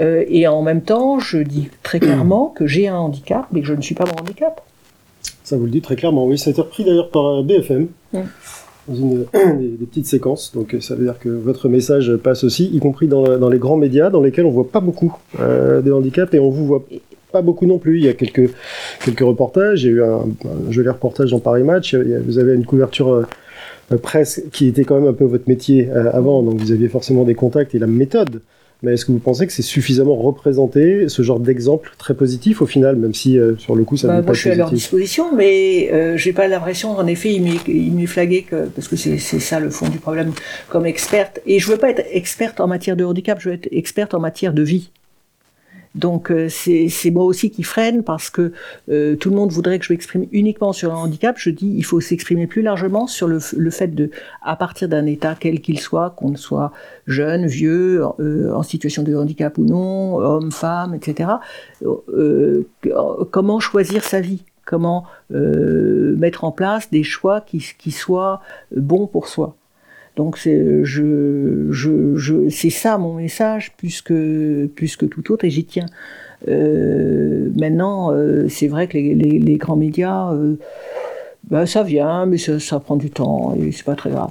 [0.00, 3.74] Et en même temps, je dis très clairement que j'ai un handicap, mais que je
[3.74, 4.60] ne suis pas mon handicap.
[5.44, 6.36] Ça vous le dit très clairement, oui.
[6.36, 7.86] Ça a été repris d'ailleurs par BFM.
[8.12, 8.20] Mm.
[8.88, 9.24] Dans une,
[9.58, 13.08] des, petites séquences, donc euh, ça veut dire que votre message passe aussi, y compris
[13.08, 16.50] dans, les grands médias, dans lesquels on voit pas beaucoup euh, de handicap et on
[16.50, 16.84] vous voit
[17.32, 17.98] pas beaucoup non plus.
[17.98, 18.50] Il y a quelques
[19.04, 19.84] quelques reportages.
[19.84, 20.26] Il y a eu un,
[20.68, 21.94] un joli reportage dans Paris Match.
[21.94, 23.24] Vous avez une couverture
[23.92, 26.88] euh, presse qui était quand même un peu votre métier euh, avant, donc vous aviez
[26.88, 28.40] forcément des contacts et la méthode.
[28.84, 32.66] Mais est-ce que vous pensez que c'est suffisamment représenté, ce genre d'exemple très positif au
[32.66, 34.54] final, même si euh, sur le coup ça Bah, n'est moi, pas je suis à
[34.54, 38.66] leur disposition, mais euh, j'ai pas l'impression, en effet, il m'est il m'est flagué que,
[38.66, 40.32] parce que c'est c'est ça le fond du problème,
[40.68, 41.40] comme experte.
[41.46, 44.20] Et je veux pas être experte en matière de handicap, je veux être experte en
[44.20, 44.90] matière de vie.
[45.94, 48.52] Donc euh, c'est moi aussi qui freine parce que
[48.88, 51.36] euh, tout le monde voudrait que je m'exprime uniquement sur le handicap.
[51.38, 54.10] Je dis il faut s'exprimer plus largement sur le, le fait de,
[54.42, 56.72] à partir d'un état quel qu'il soit, qu'on soit
[57.06, 61.30] jeune, vieux, euh, en situation de handicap ou non, homme, femme, etc.
[61.84, 62.66] euh,
[63.30, 64.42] comment choisir sa vie?
[64.66, 68.40] Comment euh, mettre en place des choix qui, qui soient
[68.74, 69.56] bons pour soi?
[70.16, 74.66] Donc c'est je, je, je, c'est ça mon message plus que,
[75.06, 75.86] tout autre et j'y tiens.
[76.46, 80.56] Euh, maintenant, euh, c'est vrai que les, les, grands médias, euh,
[81.50, 84.30] ben, ça vient, mais ça, ça prend du temps et c'est pas très grave.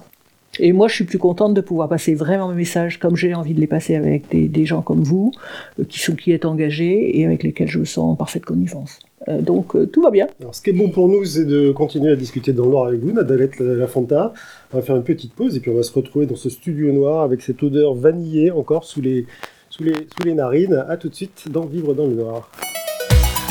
[0.60, 3.54] Et moi, je suis plus contente de pouvoir passer vraiment mes messages comme j'ai envie
[3.54, 5.32] de les passer avec des, des gens comme vous,
[5.80, 9.00] euh, qui sont qui êtes engagés et avec lesquels je me sens en parfaite connivence.
[9.28, 10.28] Euh, donc euh, tout va bien.
[10.40, 12.88] Alors, ce qui est bon pour nous, c'est de continuer à discuter dans le noir
[12.88, 14.34] avec vous, Nadalette Lafonta.
[14.74, 16.92] On va faire une petite pause et puis on va se retrouver dans ce studio
[16.92, 19.26] noir avec cette odeur vanillée encore sous les,
[19.70, 20.86] sous les, sous les narines.
[20.88, 22.52] À tout de suite dans Vivre dans le noir.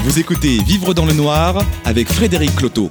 [0.04, 2.90] Vous écoutez Vivre dans le noir avec Frédéric Cloteau.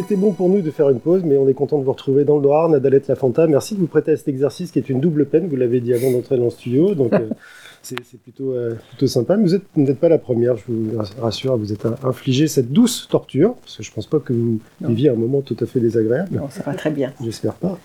[0.00, 2.24] C'était bon pour nous de faire une pause, mais on est content de vous retrouver
[2.24, 3.48] dans le noir, Nadalette Lafonta.
[3.48, 5.92] Merci de vous prêter à cet exercice qui est une double peine, vous l'avez dit
[5.92, 7.28] avant d'entrer dans le studio, donc euh,
[7.82, 9.36] c'est plutôt, euh, plutôt sympa.
[9.36, 12.70] Mais vous êtes- vous n'êtes pas la première, je vous rassure, vous êtes infligé cette
[12.72, 14.88] douce torture, parce que je pense pas que vous Non.
[14.88, 16.36] viviez un moment tout à fait désagréable.
[16.36, 17.12] Non, ça va très bien.
[17.24, 17.76] J'espère pas.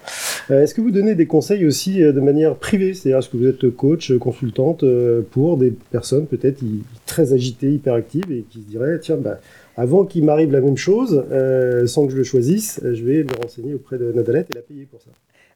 [0.51, 2.93] Euh, Est-ce que vous donnez des conseils aussi de manière privée?
[2.93, 4.85] C'est-à-dire, est-ce que vous êtes coach, consultante
[5.31, 6.59] pour des personnes peut-être
[7.07, 9.39] très agitées, hyperactives et qui se diraient tiens, bah,
[9.77, 13.23] avant qu'il m'arrive la même chose, euh, sans que je le choisisse, euh, je vais
[13.23, 15.09] me renseigner auprès de Nadalette et la payer pour ça.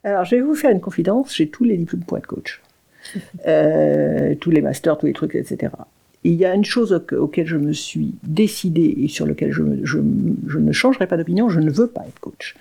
[0.03, 1.35] Alors, je vais vous faire une confidence.
[1.35, 2.61] J'ai tous les diplômes pour être coach.
[3.47, 5.71] Euh, tous les masters, tous les trucs, etc.
[6.27, 9.61] Il y a une chose au- auquel je me suis décidée et sur laquelle je,
[9.61, 12.55] ne changerai pas d'opinion, je ne veux pas être coach.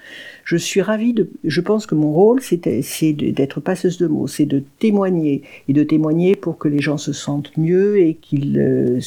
[0.44, 1.28] Je suis ravie de.
[1.42, 2.62] Je pense que mon rôle, c'est
[3.12, 7.12] d'être passeuse de mots, c'est de témoigner et de témoigner pour que les gens se
[7.12, 9.00] sentent mieux et qu'ils euh,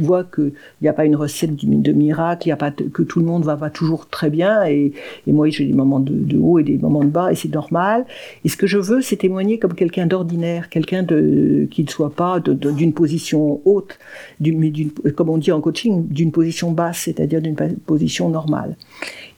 [0.00, 3.26] voient qu'il n'y a pas une recette de miracle, y a pas que tout le
[3.26, 4.94] monde va, va toujours très bien et,
[5.26, 8.06] moi j'ai des moments de, haut et des moments de bas et c'est normal.
[8.46, 12.40] Et ce que je veux, c'est témoigner comme quelqu'un d'ordinaire, quelqu'un qui ne soit pas
[12.40, 13.81] d'une position haute,
[15.16, 18.76] comme on dit en coaching, d'une position basse, c'est-à-dire d'une position normale.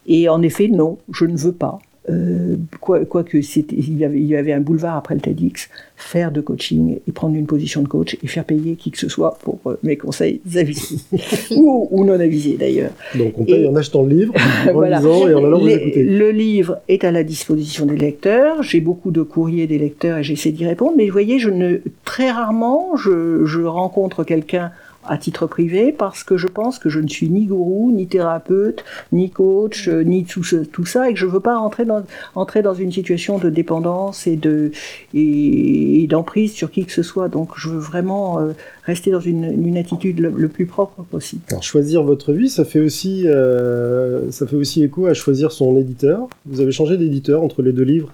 [0.07, 1.79] Et en effet, non, je ne veux pas.
[2.11, 6.33] Euh, Quoique quoi il, y avait, il y avait un boulevard après le TEDx, faire
[6.33, 9.39] de coaching et prendre une position de coach et faire payer qui que ce soit
[9.43, 10.99] pour euh, mes conseils avisés
[11.57, 12.91] ou, ou, non avisés d'ailleurs.
[13.15, 14.35] Donc on paye en achetant le livre,
[14.75, 16.05] en lisant et en allant vous écouter.
[16.05, 18.63] Le livre est à la disposition des lecteurs.
[18.63, 20.95] J'ai beaucoup de courriers des lecteurs et j'essaie d'y répondre.
[20.97, 24.73] Mais vous voyez, je ne très rarement je, je rencontre quelqu'un
[25.07, 28.85] à titre privé parce que je pense que je ne suis ni gourou, ni thérapeute,
[29.13, 32.03] ni coach, euh, ni tout, tout ça et que je ne veux pas entrer dans,
[32.35, 34.71] entrer dans une situation de dépendance et de
[35.13, 37.29] et, d'emprise sur qui que ce soit.
[37.29, 38.53] Donc je veux vraiment euh,
[38.85, 41.43] rester dans une, une attitude le, plus propre possible.
[41.49, 45.77] Alors, choisir votre vie, ça fait aussi euh, ça fait aussi écho à choisir son
[45.77, 46.29] éditeur.
[46.47, 48.13] Vous avez changé d'éditeur entre les deux livres?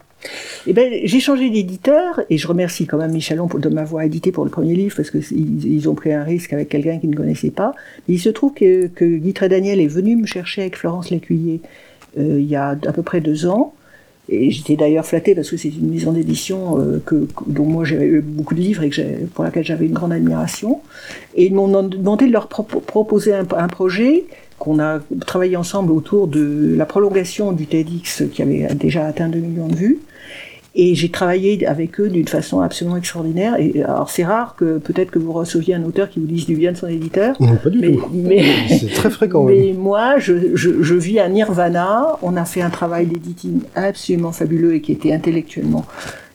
[0.66, 4.44] Eh ben, j'ai changé d'éditeur et je remercie quand même Michelon de m'avoir édité pour
[4.44, 7.50] le premier livre parce que ils, ont pris un risque avec quelqu'un qui ne connaissait
[7.50, 7.74] pas.
[8.08, 11.60] il se trouve que, que Guy Daniel est venu me chercher avec Florence Lécuyer
[12.18, 13.74] euh, il y a à peu près deux ans.
[14.32, 18.06] Et j'étais d'ailleurs flattée parce que c'est une maison d'édition euh, que, dont moi j'avais
[18.06, 20.80] eu beaucoup de livres et que pour laquelle j'avais une grande admiration.
[21.34, 24.24] Et ils m'ont demandé de leur proposer un projet
[24.60, 29.38] qu'on a travaillé ensemble autour de la prolongation du TEDx qui avait déjà atteint 2
[29.38, 29.98] millions de vues.
[30.74, 33.56] Et j'ai travaillé avec eux d'une façon absolument extraordinaire.
[33.58, 36.54] Et alors c'est rare que peut-être que vous receviez un auteur qui vous dise du
[36.54, 37.34] bien de son éditeur.
[37.40, 38.08] Non, pas du tout.
[38.12, 39.44] Mais c'est très fréquent.
[39.44, 42.18] Mais moi, je, je, je, vis un nirvana.
[42.22, 45.84] On a fait un travail d'éditing absolument fabuleux et qui était intellectuellement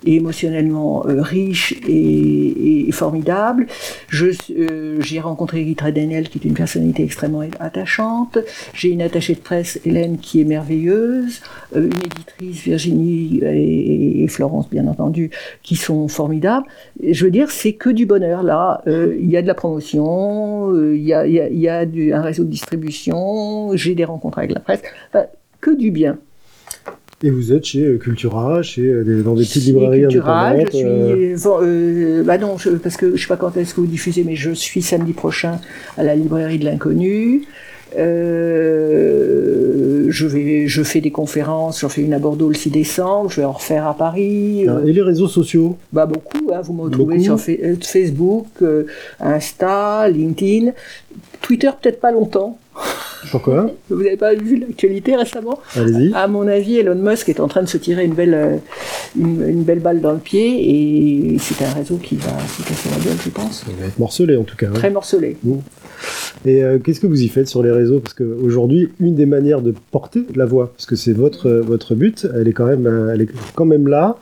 [0.05, 3.67] et émotionnellement euh, riche et, et, formidable.
[4.07, 8.37] Je, euh, j'ai rencontré Rita Daniel, qui est une personnalité extrêmement attachante.
[8.73, 11.41] J'ai une attachée de presse, Hélène, qui est merveilleuse.
[11.75, 15.31] Euh, une éditrice, Virginie et, et, Florence, bien entendu,
[15.63, 16.65] qui sont formidables.
[17.07, 18.43] Je veux dire, c'est que du bonheur.
[18.43, 22.21] Là, il y a de la promotion, il y a, y y a du, un
[22.21, 24.81] réseau de distribution, j'ai des rencontres avec la presse.
[25.09, 25.25] Enfin,
[25.61, 26.17] que du bien.
[27.23, 31.35] Et vous êtes chez euh, Cultura, chez, euh, dans des petites librairies Cultura, indépendantes je
[31.35, 32.23] suis, euh...
[32.23, 34.51] bah non, je, parce que je sais pas quand est-ce que vous diffusez, mais je
[34.51, 35.59] suis samedi prochain
[35.97, 37.43] à la librairie de l'Inconnu.
[37.97, 39.35] Euh,
[40.09, 43.41] je, vais, je fais des conférences, j'en fais une à Bordeaux le 6 décembre, je
[43.41, 44.65] vais en refaire à Paris.
[44.67, 48.47] Ah, et les réseaux sociaux bah Beaucoup, hein, vous me retrouvez sur Facebook,
[49.19, 50.71] Insta, LinkedIn,
[51.41, 52.57] Twitter peut-être pas longtemps.
[53.31, 56.13] Pourquoi Vous n'avez pas vu l'actualité récemment Allez-y.
[56.13, 58.57] À mon avis, Elon Musk est en train de se tirer une belle, euh,
[59.17, 63.03] une, belle balle dans le pied et c'est un réseau qui va se casser la
[63.03, 63.65] gueule, je pense.
[63.69, 64.67] Il va être morcelé en tout cas.
[64.67, 64.73] Hein.
[64.73, 65.37] Très morcelé.
[66.45, 67.99] Et euh, qu'est-ce que vous y faites sur les réseaux?
[67.99, 72.27] Parce qu'aujourd'hui, une des manières de porter la voix, parce que c'est votre, votre but,
[72.35, 74.17] elle est quand même, euh, elle est quand même là.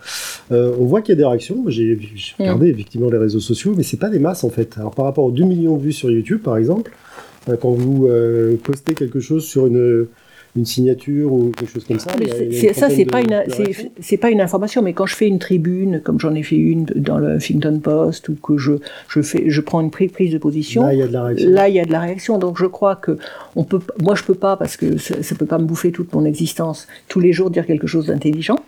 [0.51, 1.63] on voit qu'il y a des réactions.
[1.67, 1.99] J'ai
[2.39, 2.73] regardé mm.
[2.73, 4.77] effectivement les réseaux sociaux, mais c'est pas des masses en fait.
[4.77, 7.02] Alors par rapport aux 2 millions de vues sur YouTube, par exemple, euh,
[7.45, 10.07] quand vous euh, postez quelque chose sur une
[10.55, 12.11] une signature ou quelque chose comme ça.
[12.73, 13.43] Ça, c'est pas une,
[13.99, 16.85] c'est, pas une information, mais quand je fais une tribune, comme j'en ai fait une
[16.95, 18.73] dans le Huffington Post, ou que je,
[19.07, 20.83] je fais, je prends une prise de position.
[20.83, 21.49] Là, il y a de la réaction.
[21.49, 22.37] Là, il y a de la réaction.
[22.37, 23.17] Donc, je crois que
[23.55, 26.13] on peut, moi, je peux pas parce que ça, ça peut pas me bouffer toute
[26.13, 28.59] mon existence tous les jours dire quelque chose d'intelligent.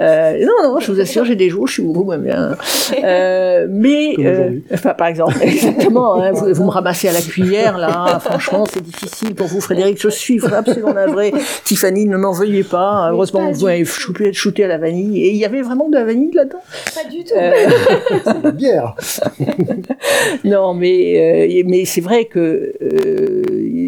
[0.00, 2.28] Euh, non, non, je vous assure, j'ai des jours, je suis moi-même.
[2.30, 2.56] Hein.
[3.04, 6.20] Euh, mais, euh, enfin, par exemple, exactement.
[6.20, 8.18] Hein, vous, vous, me ramassez à la cuillère là.
[8.20, 10.00] Franchement, c'est difficile pour vous, Frédéric.
[10.00, 11.21] Je suis absolument navré.
[11.64, 13.10] Tiffany, ne m'en veuillez pas.
[13.10, 15.22] Heureusement vous avez shooté, à la vanille.
[15.22, 16.62] Et il y avait vraiment de la vanille là-dedans?
[16.94, 17.34] Pas du tout.
[17.36, 18.50] Euh...
[18.52, 18.94] bière.
[20.44, 23.42] non, mais, euh, mais c'est vrai que euh,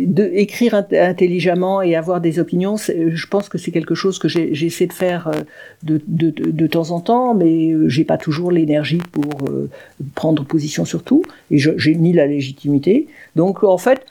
[0.07, 4.87] de, écrire intelligemment et avoir des opinions, je pense que c'est quelque chose que j'essaie
[4.87, 5.41] de faire euh,
[5.83, 9.49] de, de, de, temps en temps, mais j'ai pas toujours l'énergie pour
[10.15, 11.23] prendre position sur tout.
[11.51, 13.07] Et j'ai ni la légitimité.
[13.37, 14.05] Donc, en fait,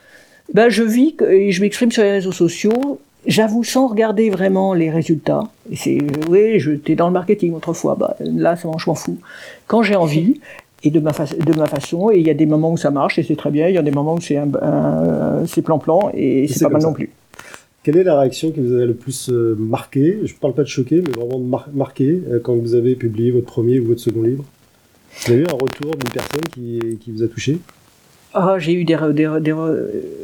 [0.53, 4.89] ben, je vis et je m'exprime sur les réseaux sociaux J'avoue, sans regarder vraiment les
[4.89, 5.97] résultats, c'est,
[6.29, 9.17] oui, j'étais dans le marketing autrefois, bah, là, ça m'en fous.
[9.67, 10.41] Quand j'ai envie,
[10.83, 13.17] et de ma, de ma façon, et il y a des moments où ça marche,
[13.17, 14.41] et c'est très bien, il y a des moments où c'est,
[15.61, 17.11] plan-plan, et, c'est pas mal non plus.
[17.83, 20.19] Quelle est la réaction qui vous a le plus euh, marqué?
[20.23, 23.31] Je ne parle pas de choqué, mais vraiment de marqué euh, quand vous avez publié
[23.31, 24.45] votre premier ou votre second livre?
[25.25, 27.59] Vous avez eu un retour d'une personne qui, qui vous a touché?
[28.33, 29.55] Ah, j'ai eu des, des, des,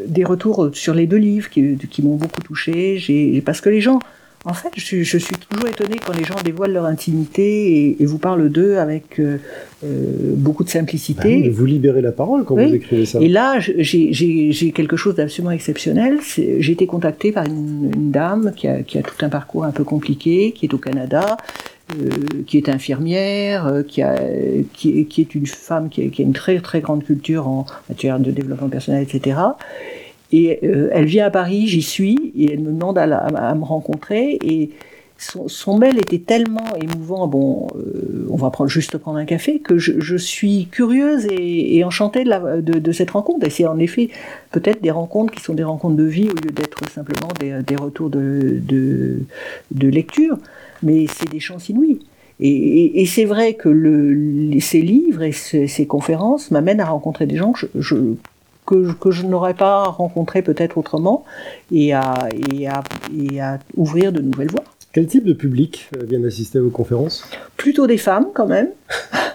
[0.07, 2.97] des, retours sur les deux livres qui, qui m'ont beaucoup touché.
[2.97, 3.99] J'ai, parce que les gens
[4.45, 8.05] En fait, je, je, suis toujours étonnée quand les gens dévoilent leur intimité et, et
[8.05, 9.37] vous parlent d'eux avec euh,
[9.83, 11.41] euh, beaucoup de simplicité.
[11.41, 12.67] Bah, vous libérez la parole quand oui.
[12.67, 13.19] vous écrivez ça.
[13.19, 16.19] Et là, j'ai quelque chose d'absolument exceptionnel.
[16.35, 19.71] J'ai été contactée par une, une dame qui a, qui a, tout un parcours un
[19.71, 21.35] peu compliqué, qui est au Canada,
[22.48, 24.15] qui est infirmière, euh, qui, a,
[24.73, 27.65] qui, qui, est une femme qui a, qui a, une très très grande culture en
[27.87, 29.40] matière de développement personnel, etc.
[30.31, 33.56] Et euh, elle vient à Paris, j'y suis, et elle me demande à, la, à,
[33.56, 34.37] me rencontrer.
[34.44, 34.71] Et
[35.19, 39.59] son, son, mail était tellement émouvant, bon, euh, on va prendre, juste prendre un café,
[39.59, 43.45] que je, je suis curieuse et, et enchantée de, la, de, de, cette rencontre.
[43.45, 44.09] Et c'est en effet
[44.51, 47.75] peut-être des rencontres qui sont des rencontres de vie au lieu d'être simplement des, des
[47.75, 49.19] retours de, de,
[49.71, 50.37] de lecture
[50.83, 51.99] mais c'est des chances inouïes.
[52.39, 56.85] Et, et, et c'est vrai que le, ces livres et ces, ces conférences m'amènent à
[56.85, 57.95] rencontrer des gens que je, je
[58.65, 61.25] que, que, je n'aurais pas rencontrés peut-être autrement
[61.71, 62.83] et à, et, à,
[63.19, 64.63] et à ouvrir de nouvelles voies.
[64.92, 67.23] Quel type de public vient assister à vos conférences?
[67.58, 68.69] Plutôt des femmes quand même.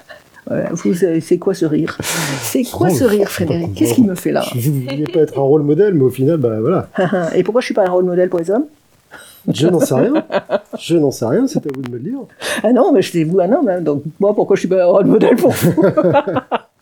[1.20, 1.96] c'est quoi ce rire?
[2.42, 3.74] C'est quoi oh, ce rire, Frédéric?
[3.74, 4.44] Qu'est-ce qu'il me fait là?
[4.56, 6.88] Je ne voulais pas être un rôle modèle, mais au final, bah voilà.
[7.34, 8.66] et pourquoi je suis pas un rôle modèle pour les hommes?
[9.52, 10.24] Je n'en sais rien.
[10.78, 12.18] Je n'en sais rien, c'est à vous de me le dire.
[12.62, 14.86] Ah non, mais c'est vous un homme, hein, donc moi, pourquoi je suis pas un
[14.86, 15.82] rôle modèle pour vous?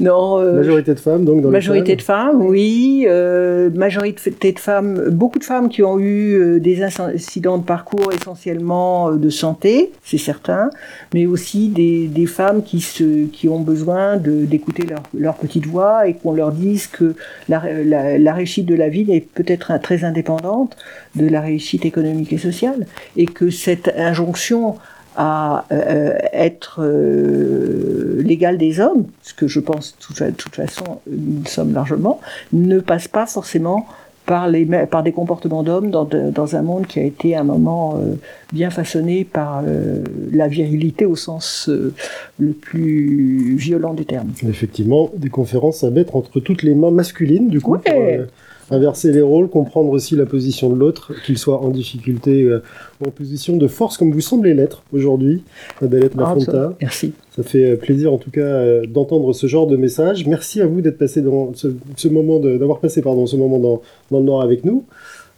[0.00, 0.38] Non.
[0.38, 3.04] Euh, majorité de femmes, donc dans Majorité de femmes, oui.
[3.08, 8.12] Euh, majorité de femmes, beaucoup de femmes qui ont eu euh, des incidents de parcours
[8.12, 10.70] essentiellement euh, de santé, c'est certain,
[11.14, 16.06] mais aussi des, des, femmes qui, se, qui ont besoin d'écouter leur, leur, petite voix
[16.06, 17.14] et qu'on leur dise que
[17.48, 20.76] la, la, la, réussite de la vie est peut-être très indépendante
[21.16, 22.86] de la réussite économique et sociale,
[23.16, 24.76] et que cette injonction
[25.18, 31.44] à euh, être euh, l'égal des hommes, ce que je pense de toute façon nous
[31.44, 32.20] sommes largement,
[32.52, 33.86] ne passe pas forcément
[34.28, 37.44] par, les, par des comportements d'hommes dans, dans, un monde qui a été à un
[37.44, 38.14] moment euh,
[38.52, 41.94] bien façonné par euh, la virilité au sens euh,
[42.38, 44.28] le plus violent du terme.
[44.46, 47.72] Effectivement, des conférences à mettre entre toutes les mains masculines, du coup.
[47.72, 47.80] Ouais.
[48.18, 48.26] Pour,
[48.70, 52.62] inverser les rôles, comprendre aussi la position de l'autre, qu'il soit en difficulté euh,
[53.00, 55.42] ou en position de force, comme vous semblez l'être aujourd'hui,
[55.80, 56.70] Adalette Lafonta.
[56.72, 57.12] Ah, merci.
[57.34, 60.26] Ça fait plaisir en tout cas euh, d'entendre ce genre de message.
[60.26, 63.82] Merci à vous d'être passé dans ce, ce moment, d'avoir passé pardon ce moment dans,
[64.10, 64.84] dans le Nord avec nous.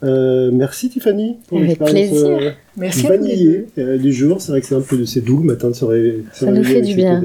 [0.02, 2.26] Euh, merci Tiffany pour Avec plaisir.
[2.26, 4.40] Euh, merci vanillé euh, du jour.
[4.40, 6.24] C'est vrai que c'est un peu de c'est doux le matin de se réveiller.
[6.32, 7.20] Ça nous fait du bien.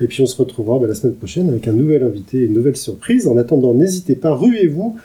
[0.00, 2.54] Et puis on se retrouvera bah, la semaine prochaine avec un nouvel invité et une
[2.54, 3.26] nouvelle surprise.
[3.26, 4.96] En attendant, n'hésitez pas, ruez-vous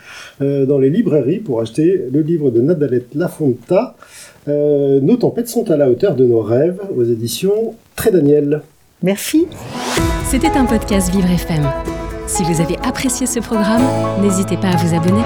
[0.42, 3.96] euh, dans les librairies pour acheter le livre de Nadalette Lafonta.
[4.48, 8.62] Euh, nos tempêtes sont à la hauteur de nos rêves aux éditions Très Daniel.
[9.02, 9.46] Merci.
[10.24, 11.64] C'était un podcast Vivre FM.
[12.26, 13.82] Si vous avez apprécié ce programme,
[14.22, 15.22] n'hésitez pas à vous abonner.